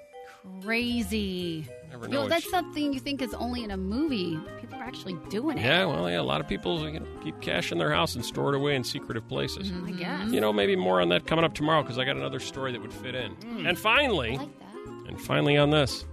Crazy. 0.64 1.68
Never 2.00 2.12
You 2.12 2.18
know 2.18 2.24
know, 2.24 2.30
that's 2.30 2.46
you- 2.46 2.52
something 2.52 2.94
you 2.94 3.00
think 3.00 3.22
is 3.22 3.34
only 3.34 3.64
in 3.64 3.72
a 3.72 3.78
movie. 3.78 4.40
People 4.62 4.80
are 4.80 4.84
actually 4.84 5.18
doing 5.30 5.58
it. 5.58 5.66
Yeah, 5.66 5.86
well, 5.86 6.10
yeah, 6.10 6.22
a 6.22 6.24
lot 6.24 6.40
of 6.40 6.48
people 6.48 6.90
you 6.90 7.00
know, 7.00 7.06
keep 7.24 7.40
cash 7.42 7.72
in 7.72 7.78
their 7.78 7.92
house 7.92 8.16
and 8.16 8.24
store 8.24 8.54
it 8.54 8.56
away 8.56 8.76
in 8.76 8.84
secretive 8.84 9.28
places. 9.28 9.70
Mm-hmm. 9.70 9.86
I 9.86 9.90
mm-hmm. 9.90 10.00
guess. 10.00 10.32
You 10.32 10.40
know, 10.40 10.54
maybe 10.54 10.76
more 10.76 11.02
on 11.02 11.10
that 11.10 11.28
coming 11.28 11.44
up 11.44 11.54
tomorrow 11.54 11.82
because 11.82 11.98
I 11.98 12.06
got 12.06 12.16
another 12.16 12.40
story 12.40 12.72
that 12.72 12.82
would 12.82 12.94
fit 12.94 13.16
in. 13.16 13.36
Mm. 13.36 13.68
And 13.68 13.78
finally, 13.78 14.38
like 14.38 14.60
that. 14.60 15.10
and 15.10 15.22
finally 15.22 15.58
on 15.58 15.72
this, 15.72 16.06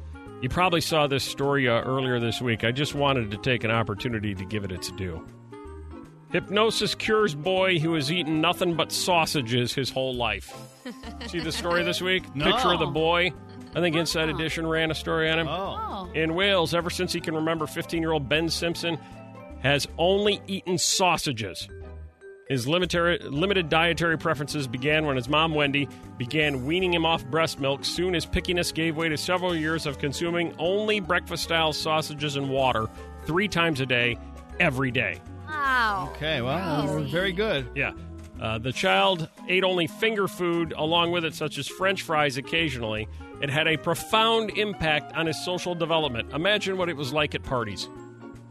you 0.43 0.49
probably 0.49 0.81
saw 0.81 1.07
this 1.07 1.25
story 1.25 1.69
uh, 1.69 1.83
earlier 1.83 2.19
this 2.19 2.43
week. 2.43 2.65
I 2.65 2.73
just 2.73 2.95
wanted 2.95 3.31
to 3.31 3.37
take 3.37 3.63
an 3.63 3.71
opportunity 3.71 4.35
to 4.35 4.45
give 4.45 4.65
it 4.65 4.73
its 4.73 4.91
due. 4.93 5.25
Hypnosis 6.33 6.95
cures 6.97 7.35
boy 7.35 7.79
who 7.79 7.95
has 7.95 8.11
eaten 8.11 8.41
nothing 8.41 8.75
but 8.75 8.91
sausages 8.91 9.73
his 9.73 9.91
whole 9.91 10.15
life. 10.15 10.53
See 11.29 11.39
the 11.39 11.53
story 11.53 11.85
this 11.85 12.03
week? 12.03 12.35
No. 12.35 12.47
Picture 12.47 12.73
of 12.73 12.81
the 12.81 12.87
boy. 12.87 13.33
I 13.77 13.81
think 13.81 13.95
Inside 13.95 14.31
Edition 14.31 14.67
ran 14.67 14.91
a 14.91 14.95
story 14.95 15.31
on 15.31 15.39
him. 15.39 15.49
Oh. 15.49 15.77
Oh. 16.09 16.11
In 16.15 16.35
Wales, 16.35 16.75
ever 16.75 16.89
since 16.89 17.13
he 17.13 17.21
can 17.21 17.35
remember, 17.35 17.67
15 17.67 18.01
year 18.01 18.13
old 18.13 18.27
Ben 18.27 18.49
Simpson 18.49 18.99
has 19.61 19.87
only 19.99 20.41
eaten 20.47 20.79
sausages. 20.79 21.69
His 22.49 22.67
limited, 22.67 23.25
limited 23.25 23.69
dietary 23.69 24.17
preferences 24.17 24.67
began 24.67 25.05
when 25.05 25.17
his 25.17 25.29
mom, 25.29 25.53
Wendy, 25.53 25.89
began 26.17 26.65
weaning 26.65 26.95
him 26.95 27.05
off 27.05 27.27
breast 27.27 27.61
milk. 27.61 27.85
Soon, 27.85 28.15
his 28.15 28.25
pickiness 28.25 28.73
gave 28.73 28.97
way 28.97 29.11
to 29.11 29.17
several 29.19 29.55
years 29.55 29.85
of 29.85 29.99
consuming 29.99 30.55
only 30.59 31.01
breakfast 31.01 31.43
style 31.43 31.73
sausages 31.75 32.37
and 32.37 32.49
water 32.49 32.87
three 33.27 33.49
times 33.49 33.81
a 33.81 33.87
day, 33.87 34.17
every 34.59 34.91
day. 34.91 35.21
Wow. 35.49 36.13
Okay. 36.15 36.41
Well, 36.41 37.03
very 37.05 37.33
good. 37.33 37.69
Yeah. 37.75 37.93
Uh, 38.41 38.59
the 38.59 38.73
child 38.73 39.29
ate 39.49 39.65
only 39.65 39.87
finger 39.87 40.29
food 40.29 40.73
along 40.77 41.11
with 41.11 41.25
it, 41.25 41.35
such 41.35 41.59
as 41.59 41.67
French 41.67 42.03
fries 42.03 42.37
occasionally. 42.37 43.09
It 43.41 43.51
had 43.51 43.67
a 43.67 43.77
profound 43.77 44.51
impact 44.51 45.15
on 45.15 45.27
his 45.27 45.43
social 45.45 45.75
development. 45.75 46.33
Imagine 46.33 46.79
what 46.79 46.89
it 46.89 46.97
was 46.97 47.13
like 47.13 47.35
at 47.35 47.43
parties. 47.43 47.89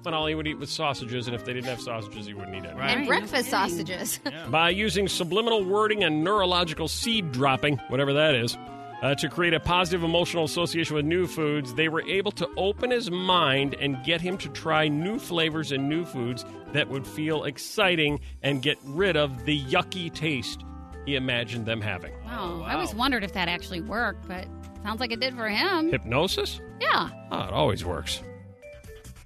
and 0.05 0.13
all 0.13 0.27
he 0.27 0.35
would 0.35 0.47
eat 0.47 0.59
was 0.59 0.69
sausages, 0.69 1.25
and 1.27 1.35
if 1.35 1.45
they 1.45 1.53
didn't 1.53 1.67
have 1.67 1.81
sausages, 1.81 2.27
he 2.27 2.33
wouldn't 2.35 2.55
eat 2.55 2.65
it. 2.65 2.75
And 2.77 3.07
breakfast 3.07 3.49
sausages. 3.49 4.19
By 4.49 4.69
using 4.69 5.07
subliminal 5.07 5.63
wording 5.63 6.03
and 6.03 6.23
neurological 6.23 6.87
seed 6.87 7.31
dropping, 7.31 7.77
whatever 7.87 8.13
that 8.13 8.35
is, 8.35 8.55
uh, 9.01 9.15
to 9.15 9.27
create 9.29 9.53
a 9.53 9.59
positive 9.59 10.03
emotional 10.03 10.43
association 10.43 10.95
with 10.95 11.05
new 11.05 11.25
foods, 11.25 11.73
they 11.73 11.89
were 11.89 12.03
able 12.03 12.31
to 12.33 12.47
open 12.55 12.91
his 12.91 13.09
mind 13.09 13.75
and 13.79 14.03
get 14.03 14.21
him 14.21 14.37
to 14.37 14.49
try 14.49 14.87
new 14.87 15.17
flavors 15.17 15.71
and 15.71 15.89
new 15.89 16.05
foods 16.05 16.45
that 16.73 16.87
would 16.89 17.05
feel 17.07 17.43
exciting 17.43 18.19
and 18.43 18.61
get 18.61 18.77
rid 18.83 19.17
of 19.17 19.45
the 19.45 19.63
yucky 19.65 20.13
taste 20.13 20.63
he 21.05 21.15
imagined 21.15 21.65
them 21.65 21.81
having. 21.81 22.13
Oh, 22.31 22.63
I 22.63 22.73
always 22.73 22.95
wondered 22.95 23.23
if 23.23 23.33
that 23.33 23.47
actually 23.47 23.81
worked, 23.81 24.27
but 24.27 24.47
sounds 24.85 24.99
like 24.99 25.11
it 25.11 25.19
did 25.19 25.35
for 25.35 25.49
him. 25.49 25.89
Hypnosis? 25.89 26.61
Yeah. 26.79 27.09
Oh, 27.31 27.41
it 27.41 27.53
always 27.53 27.83
works. 27.83 28.21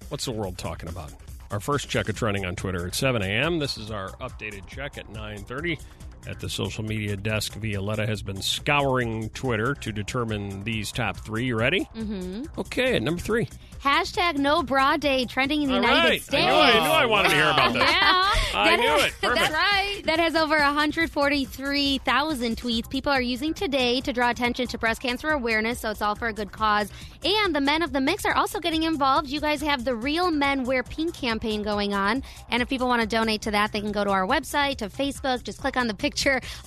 What's 0.08 0.24
the 0.24 0.32
world 0.32 0.58
talking 0.58 0.88
about? 0.88 1.12
Our 1.52 1.60
first 1.60 1.90
check 1.90 2.08
of 2.08 2.22
running 2.22 2.46
on 2.46 2.56
Twitter 2.56 2.88
at 2.88 2.96
7 2.96 3.22
a.m. 3.22 3.60
This 3.60 3.78
is 3.78 3.92
our 3.92 4.10
updated 4.22 4.68
check 4.68 4.98
at 4.98 5.12
9:30. 5.12 5.78
At 6.28 6.40
the 6.40 6.50
social 6.50 6.84
media 6.84 7.16
desk, 7.18 7.54
Violetta 7.56 8.06
has 8.06 8.22
been 8.22 8.42
scouring 8.42 9.30
Twitter 9.30 9.74
to 9.76 9.92
determine 9.92 10.64
these 10.64 10.92
top 10.92 11.18
three. 11.18 11.46
You 11.46 11.58
ready? 11.58 11.90
Mm-hmm. 11.96 12.60
Okay, 12.60 12.96
at 12.98 13.02
number 13.02 13.22
three. 13.22 13.48
Hashtag 13.82 14.38
No 14.38 14.62
Bra 14.62 14.98
Day 14.98 15.26
trending 15.26 15.62
in 15.62 15.70
the 15.70 15.76
All 15.76 15.82
United 15.82 16.10
right. 16.10 16.22
States. 16.22 16.44
I 16.44 16.46
knew, 16.46 16.54
I 16.54 16.74
knew 16.84 16.92
I 16.92 17.06
wanted 17.06 17.30
to 17.30 17.36
hear 17.36 17.50
about 17.50 17.74
this. 17.74 17.82
Yeah. 17.82 17.92
I 18.54 18.72
That 18.72 18.80
knew 18.80 18.88
has- 18.90 19.06
it. 19.06 19.14
Perfect. 19.22 19.40
That's 19.40 19.54
right. 19.54 20.02
That 20.06 20.20
has 20.20 20.36
over 20.36 20.58
143,000 20.58 22.58
tweets. 22.58 22.90
People 22.90 23.12
are 23.12 23.22
using 23.22 23.54
today 23.54 24.02
to 24.02 24.12
draw 24.12 24.30
attention 24.30 24.68
to 24.68 24.78
breast 24.78 25.02
cancer 25.02 25.30
awareness, 25.30 25.80
so 25.80 25.92
it's 25.92 26.02
all 26.02 26.16
for 26.16 26.28
a 26.28 26.34
good 26.34 26.52
cause. 26.52 26.92
And 27.24 27.56
the 27.56 27.62
men 27.62 27.82
of 27.82 27.94
the 27.94 28.02
mix 28.02 28.26
are 28.26 28.36
also 28.36 28.60
getting 28.60 28.84
involved. 28.84 29.30
You 29.30 29.40
guys 29.40 29.62
have 29.62 29.86
the 29.86 29.96
Real 29.96 30.32
Men 30.32 30.64
Wear 30.66 30.84
Pink 30.84 31.14
campaign 31.14 31.64
going 31.64 31.94
on. 31.94 32.24
And 32.50 32.62
if 32.62 32.70
people 32.70 32.88
want 32.88 33.02
to 33.02 33.08
donate 33.08 33.42
to 33.44 33.52
that, 33.52 33.72
they 33.72 33.82
can 33.82 33.92
go 33.92 34.04
to 34.04 34.10
our 34.10 34.26
website, 34.28 34.78
to 34.78 34.90
Facebook, 34.90 35.44
just 35.44 35.60
click 35.60 35.78
on 35.78 35.88
the 35.88 35.94
picture 35.94 36.09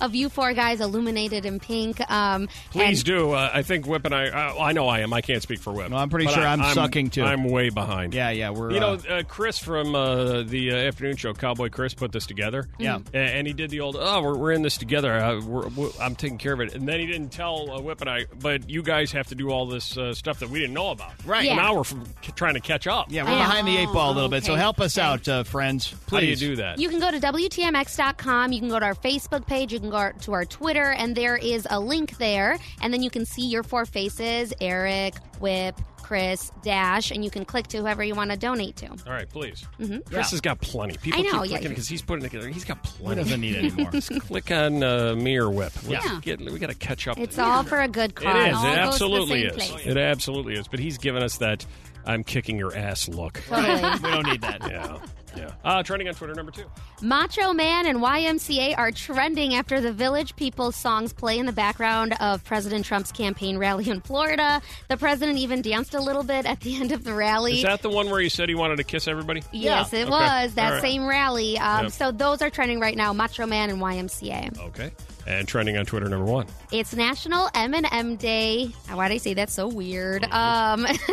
of 0.00 0.14
you 0.14 0.28
four 0.28 0.52
guys 0.52 0.80
illuminated 0.80 1.44
in 1.46 1.60
pink. 1.60 2.00
Um, 2.10 2.48
Please 2.70 3.00
and- 3.00 3.04
do. 3.04 3.32
Uh, 3.32 3.50
I 3.52 3.62
think 3.62 3.86
Whip 3.86 4.04
and 4.04 4.14
I. 4.14 4.28
Uh, 4.28 4.62
I 4.62 4.72
know 4.72 4.88
I 4.88 5.00
am. 5.00 5.12
I 5.12 5.20
can't 5.20 5.42
speak 5.42 5.60
for 5.60 5.72
Whip. 5.72 5.90
No, 5.90 5.96
I'm 5.96 6.10
pretty 6.10 6.26
But 6.26 6.34
sure 6.34 6.44
I, 6.44 6.52
I'm 6.52 6.74
sucking, 6.74 7.10
too. 7.10 7.22
I'm 7.22 7.44
way 7.44 7.70
behind. 7.70 8.14
Yeah, 8.14 8.30
yeah, 8.30 8.50
we're. 8.50 8.72
You 8.72 8.80
know, 8.80 8.98
uh, 9.08 9.12
uh, 9.12 9.22
Chris 9.24 9.58
from 9.58 9.94
uh, 9.94 10.42
the 10.42 10.72
uh, 10.72 10.76
afternoon 10.76 11.16
show, 11.16 11.32
Cowboy 11.34 11.68
Chris, 11.70 11.94
put 11.94 12.12
this 12.12 12.26
together. 12.26 12.68
Yeah. 12.78 12.98
A- 13.14 13.16
and 13.16 13.46
he 13.46 13.52
did 13.52 13.70
the 13.70 13.80
old, 13.80 13.96
oh, 13.98 14.22
we're, 14.22 14.36
we're 14.36 14.52
in 14.52 14.62
this 14.62 14.76
together. 14.76 15.12
Uh, 15.12 15.40
we're, 15.40 15.68
we're, 15.68 15.90
I'm 16.00 16.14
taking 16.16 16.38
care 16.38 16.52
of 16.52 16.60
it. 16.60 16.74
And 16.74 16.86
then 16.88 17.00
he 17.00 17.06
didn't 17.06 17.30
tell 17.30 17.70
uh, 17.70 17.80
Whip 17.80 18.00
and 18.00 18.10
I, 18.10 18.26
but 18.40 18.68
you 18.68 18.82
guys 18.82 19.12
have 19.12 19.28
to 19.28 19.34
do 19.34 19.50
all 19.50 19.66
this 19.66 19.96
uh, 19.96 20.14
stuff 20.14 20.40
that 20.40 20.50
we 20.50 20.58
didn't 20.58 20.74
know 20.74 20.90
about. 20.90 21.12
Right. 21.24 21.44
Yeah. 21.44 21.56
now 21.56 21.74
we're 21.76 21.84
from, 21.84 22.04
trying 22.36 22.54
to 22.54 22.60
catch 22.60 22.86
up. 22.86 23.10
yeah, 23.10 23.22
we're 23.24 23.30
behind 23.36 23.66
the 23.66 23.76
eight 23.76 23.88
ball 23.92 24.12
a 24.12 24.14
little 24.14 24.28
bit, 24.28 24.44
so 24.44 24.52
okay. 24.52 24.60
help 24.60 24.80
us 24.80 24.98
out, 24.98 25.26
uh, 25.28 25.42
friends. 25.44 25.88
Please 26.06 26.10
How 26.10 26.20
do 26.20 26.26
you 26.26 26.36
do 26.36 26.56
that? 26.56 26.78
You 26.78 26.88
can 26.88 27.00
go 27.00 27.10
to 27.10 27.18
WTMX.com. 27.20 28.52
You 28.52 28.60
can 28.60 28.68
go 28.68 28.78
to 28.78 28.84
our 28.84 28.94
Facebook 28.94 29.31
page. 29.40 29.72
You 29.72 29.80
can 29.80 29.90
go 29.90 30.10
to 30.22 30.32
our 30.32 30.44
Twitter, 30.44 30.90
and 30.92 31.14
there 31.16 31.36
is 31.36 31.66
a 31.70 31.78
link 31.80 32.18
there. 32.18 32.58
And 32.80 32.92
then 32.92 33.02
you 33.02 33.10
can 33.10 33.24
see 33.26 33.46
your 33.46 33.62
four 33.62 33.86
faces 33.86 34.52
Eric, 34.60 35.14
Whip, 35.40 35.80
Chris, 36.02 36.50
Dash, 36.62 37.10
and 37.10 37.24
you 37.24 37.30
can 37.30 37.44
click 37.44 37.68
to 37.68 37.78
whoever 37.78 38.02
you 38.04 38.14
want 38.14 38.30
to 38.32 38.36
donate 38.36 38.76
to. 38.76 38.88
all 38.90 38.96
right, 39.12 39.28
please. 39.28 39.64
Mhm. 39.80 40.04
Chris 40.04 40.26
Yeah. 40.26 40.30
has 40.30 40.40
got 40.42 40.60
plenty. 40.60 40.96
People 40.98 41.20
I 41.20 41.22
know, 41.22 41.30
keep 41.42 41.52
yeah. 41.52 41.56
clicking 41.58 41.68
because 41.70 41.88
he's 41.88 42.02
putting 42.02 42.24
it 42.24 42.30
together. 42.30 42.48
He's 42.48 42.64
got 42.64 42.82
plenty. 42.82 43.22
He 43.22 43.24
doesn't 43.24 43.40
need 43.40 43.56
anymore. 43.56 43.90
Just 43.92 44.20
click 44.20 44.50
on 44.50 44.82
uh, 44.82 45.14
me 45.14 45.36
or 45.36 45.48
Whip. 45.48 45.72
Let's 45.88 46.04
Yeah. 46.04 46.18
get, 46.20 46.40
we 46.40 46.58
got 46.58 46.68
to 46.70 46.74
catch 46.74 47.08
up. 47.08 47.18
It's 47.18 47.38
all 47.38 47.62
for 47.62 47.80
a 47.80 47.88
good 47.88 48.14
cause. 48.14 48.34
It 48.34 48.48
is. 48.50 48.56
All 48.56 48.64
It 48.66 48.66
goes 48.66 48.74
to 48.74 48.74
the 48.76 48.82
absolutely 49.14 49.44
is. 49.44 49.52
place. 49.70 49.86
It 49.86 49.96
absolutely 49.96 50.54
is. 50.54 50.68
But 50.68 50.80
he's 50.80 50.98
given 50.98 51.22
us 51.22 51.38
that 51.38 51.64
I'm 52.04 52.24
kicking 52.24 52.58
your 52.58 52.76
ass 52.76 53.08
look. 53.08 53.40
Totally. 53.48 53.72
we 54.02 54.10
don't 54.10 54.26
need 54.26 54.40
that. 54.42 54.60
Yeah. 54.68 54.98
Yeah. 55.36 55.50
Uh, 55.64 55.82
trending 55.82 56.08
on 56.08 56.14
Twitter, 56.14 56.34
number 56.34 56.52
two. 56.52 56.64
Macho 57.00 57.52
Man 57.52 57.86
and 57.86 57.98
YMCA 57.98 58.76
are 58.76 58.90
trending 58.92 59.54
after 59.54 59.80
the 59.80 59.92
Village 59.92 60.36
People 60.36 60.72
songs 60.72 61.12
play 61.12 61.38
in 61.38 61.46
the 61.46 61.52
background 61.52 62.14
of 62.20 62.44
President 62.44 62.84
Trump's 62.84 63.10
campaign 63.12 63.58
rally 63.58 63.88
in 63.88 64.00
Florida. 64.00 64.60
The 64.88 64.96
president 64.96 65.38
even 65.38 65.62
danced 65.62 65.94
a 65.94 66.00
little 66.00 66.22
bit 66.22 66.46
at 66.46 66.60
the 66.60 66.76
end 66.76 66.92
of 66.92 67.04
the 67.04 67.14
rally. 67.14 67.54
Is 67.54 67.62
that 67.62 67.82
the 67.82 67.90
one 67.90 68.10
where 68.10 68.20
he 68.20 68.28
said 68.28 68.48
he 68.48 68.54
wanted 68.54 68.76
to 68.76 68.84
kiss 68.84 69.08
everybody? 69.08 69.42
Yes, 69.52 69.92
it 69.92 70.02
Okay. 70.02 70.10
was 70.10 70.54
that 70.54 70.66
All 70.66 70.72
right. 70.74 70.82
same 70.82 71.06
rally. 71.06 71.58
Um, 71.58 71.84
Yep. 71.84 71.92
So 71.92 72.12
those 72.12 72.42
are 72.42 72.50
trending 72.50 72.78
right 72.80 72.96
now: 72.96 73.12
Macho 73.12 73.46
Man 73.46 73.70
and 73.70 73.80
YMCA. 73.80 74.58
Okay. 74.68 74.92
And 75.26 75.46
trending 75.46 75.76
on 75.76 75.86
Twitter, 75.86 76.08
number 76.08 76.24
one. 76.30 76.46
It's 76.72 76.94
National 76.94 77.48
M&M 77.54 78.16
Day. 78.16 78.66
Why 78.90 79.08
did 79.08 79.14
I 79.14 79.18
say 79.18 79.34
that's 79.34 79.54
so 79.54 79.68
weird? 79.68 80.24
Um, 80.24 80.86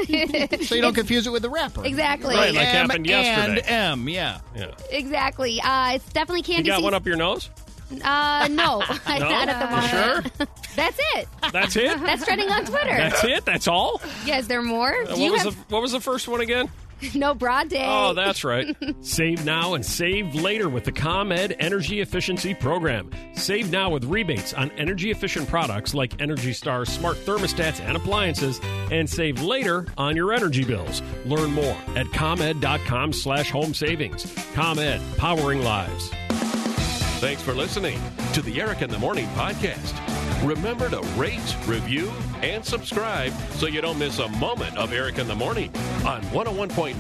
so 0.64 0.76
you 0.76 0.82
don't 0.82 0.96
confuse 0.96 1.28
it 1.28 1.32
with 1.32 1.44
the 1.44 1.50
rapper. 1.50 1.86
Exactly. 1.86 2.36
Right, 2.36 2.54
like 2.54 2.68
M 2.68 2.88
happened 2.90 3.06
yesterday. 3.06 3.62
And 3.68 4.02
M, 4.02 4.10
yeah. 4.10 4.40
Yeah. 4.56 4.72
exactly. 4.90 5.62
Uh, 5.62 5.94
it's 5.94 6.12
definitely 6.12 6.42
candy. 6.42 6.52
You 6.52 6.56
candy. 6.56 6.70
got 6.70 6.76
season. 6.78 6.84
one 6.86 6.94
up 6.96 7.06
your 7.06 7.18
nose? 7.18 7.50
Uh, 8.04 8.48
no, 8.52 8.80
not 9.08 9.50
at 9.50 9.60
the 9.60 9.66
You 9.66 9.72
moment. 9.72 10.36
sure? 10.38 10.48
That's 10.76 11.00
it. 11.16 11.28
That's 11.52 11.76
it? 11.76 12.00
That's 12.02 12.24
trending 12.24 12.50
on 12.50 12.66
Twitter. 12.66 12.96
That's 12.96 13.24
it? 13.24 13.46
That's 13.46 13.68
all? 13.68 14.00
Yeah, 14.26 14.38
is 14.38 14.48
there 14.48 14.62
more? 14.62 14.94
Uh, 14.94 15.16
Do 15.16 15.22
you 15.22 15.32
what, 15.32 15.44
was 15.46 15.56
have 15.56 15.68
the, 15.68 15.74
what 15.74 15.82
was 15.82 15.92
the 15.92 16.00
first 16.00 16.28
one 16.28 16.40
again? 16.42 16.70
no 17.16 17.34
broad 17.34 17.70
day? 17.70 17.86
Oh, 17.86 18.14
that's 18.14 18.44
right. 18.44 18.76
save 19.02 19.46
now 19.46 19.74
and 19.74 19.86
save 19.86 20.36
later 20.36 20.70
with 20.70 20.84
the 20.84 20.92
ComEd 20.92 21.56
Energy 21.60 22.02
Efficiency 22.02 22.54
Program. 22.54 23.10
Save 23.34 23.72
now 23.72 23.90
with 23.90 24.06
rebates 24.06 24.54
on 24.54 24.72
energy 24.72 25.12
efficient 25.12 25.48
products 25.50 25.94
like 25.94 26.22
Energy 26.22 26.54
Star 26.54 26.86
smart 26.86 27.18
thermostats 27.18 27.80
and 27.82 27.96
appliances, 27.96 28.60
and 28.92 29.10
save 29.10 29.42
later 29.42 29.86
on 29.98 30.16
your 30.16 30.34
energy 30.34 30.64
bills. 30.64 31.02
Learn 31.26 31.52
more 31.52 31.78
at 31.96 32.08
ComEd.com 32.12 33.14
slash 33.14 33.52
home 33.52 33.74
savings. 33.74 34.26
ComEd, 34.54 35.02
powering 35.18 35.64
lives. 35.64 36.10
Thanks 37.20 37.42
for 37.42 37.54
listening 37.54 38.00
to 38.34 38.42
the 38.42 38.62
Eric 38.62 38.82
in 38.82 38.90
the 38.90 38.98
Morning 38.98 39.28
podcast. 39.36 39.94
Remember 40.48 40.90
to 40.90 41.02
rate, 41.18 41.56
review, 41.68 42.10
and 42.42 42.64
subscribe 42.64 43.32
so 43.56 43.68
you 43.68 43.82
don't 43.82 44.00
miss 44.00 44.20
a 44.20 44.28
moment 44.28 44.78
of 44.78 44.94
Eric 44.94 45.20
in 45.20 45.28
the 45.28 45.36
Morning 45.36 45.72
on 46.06 46.22
101.9 46.32 46.98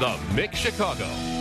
The 0.00 0.34
Mix 0.34 0.58
Chicago. 0.58 1.31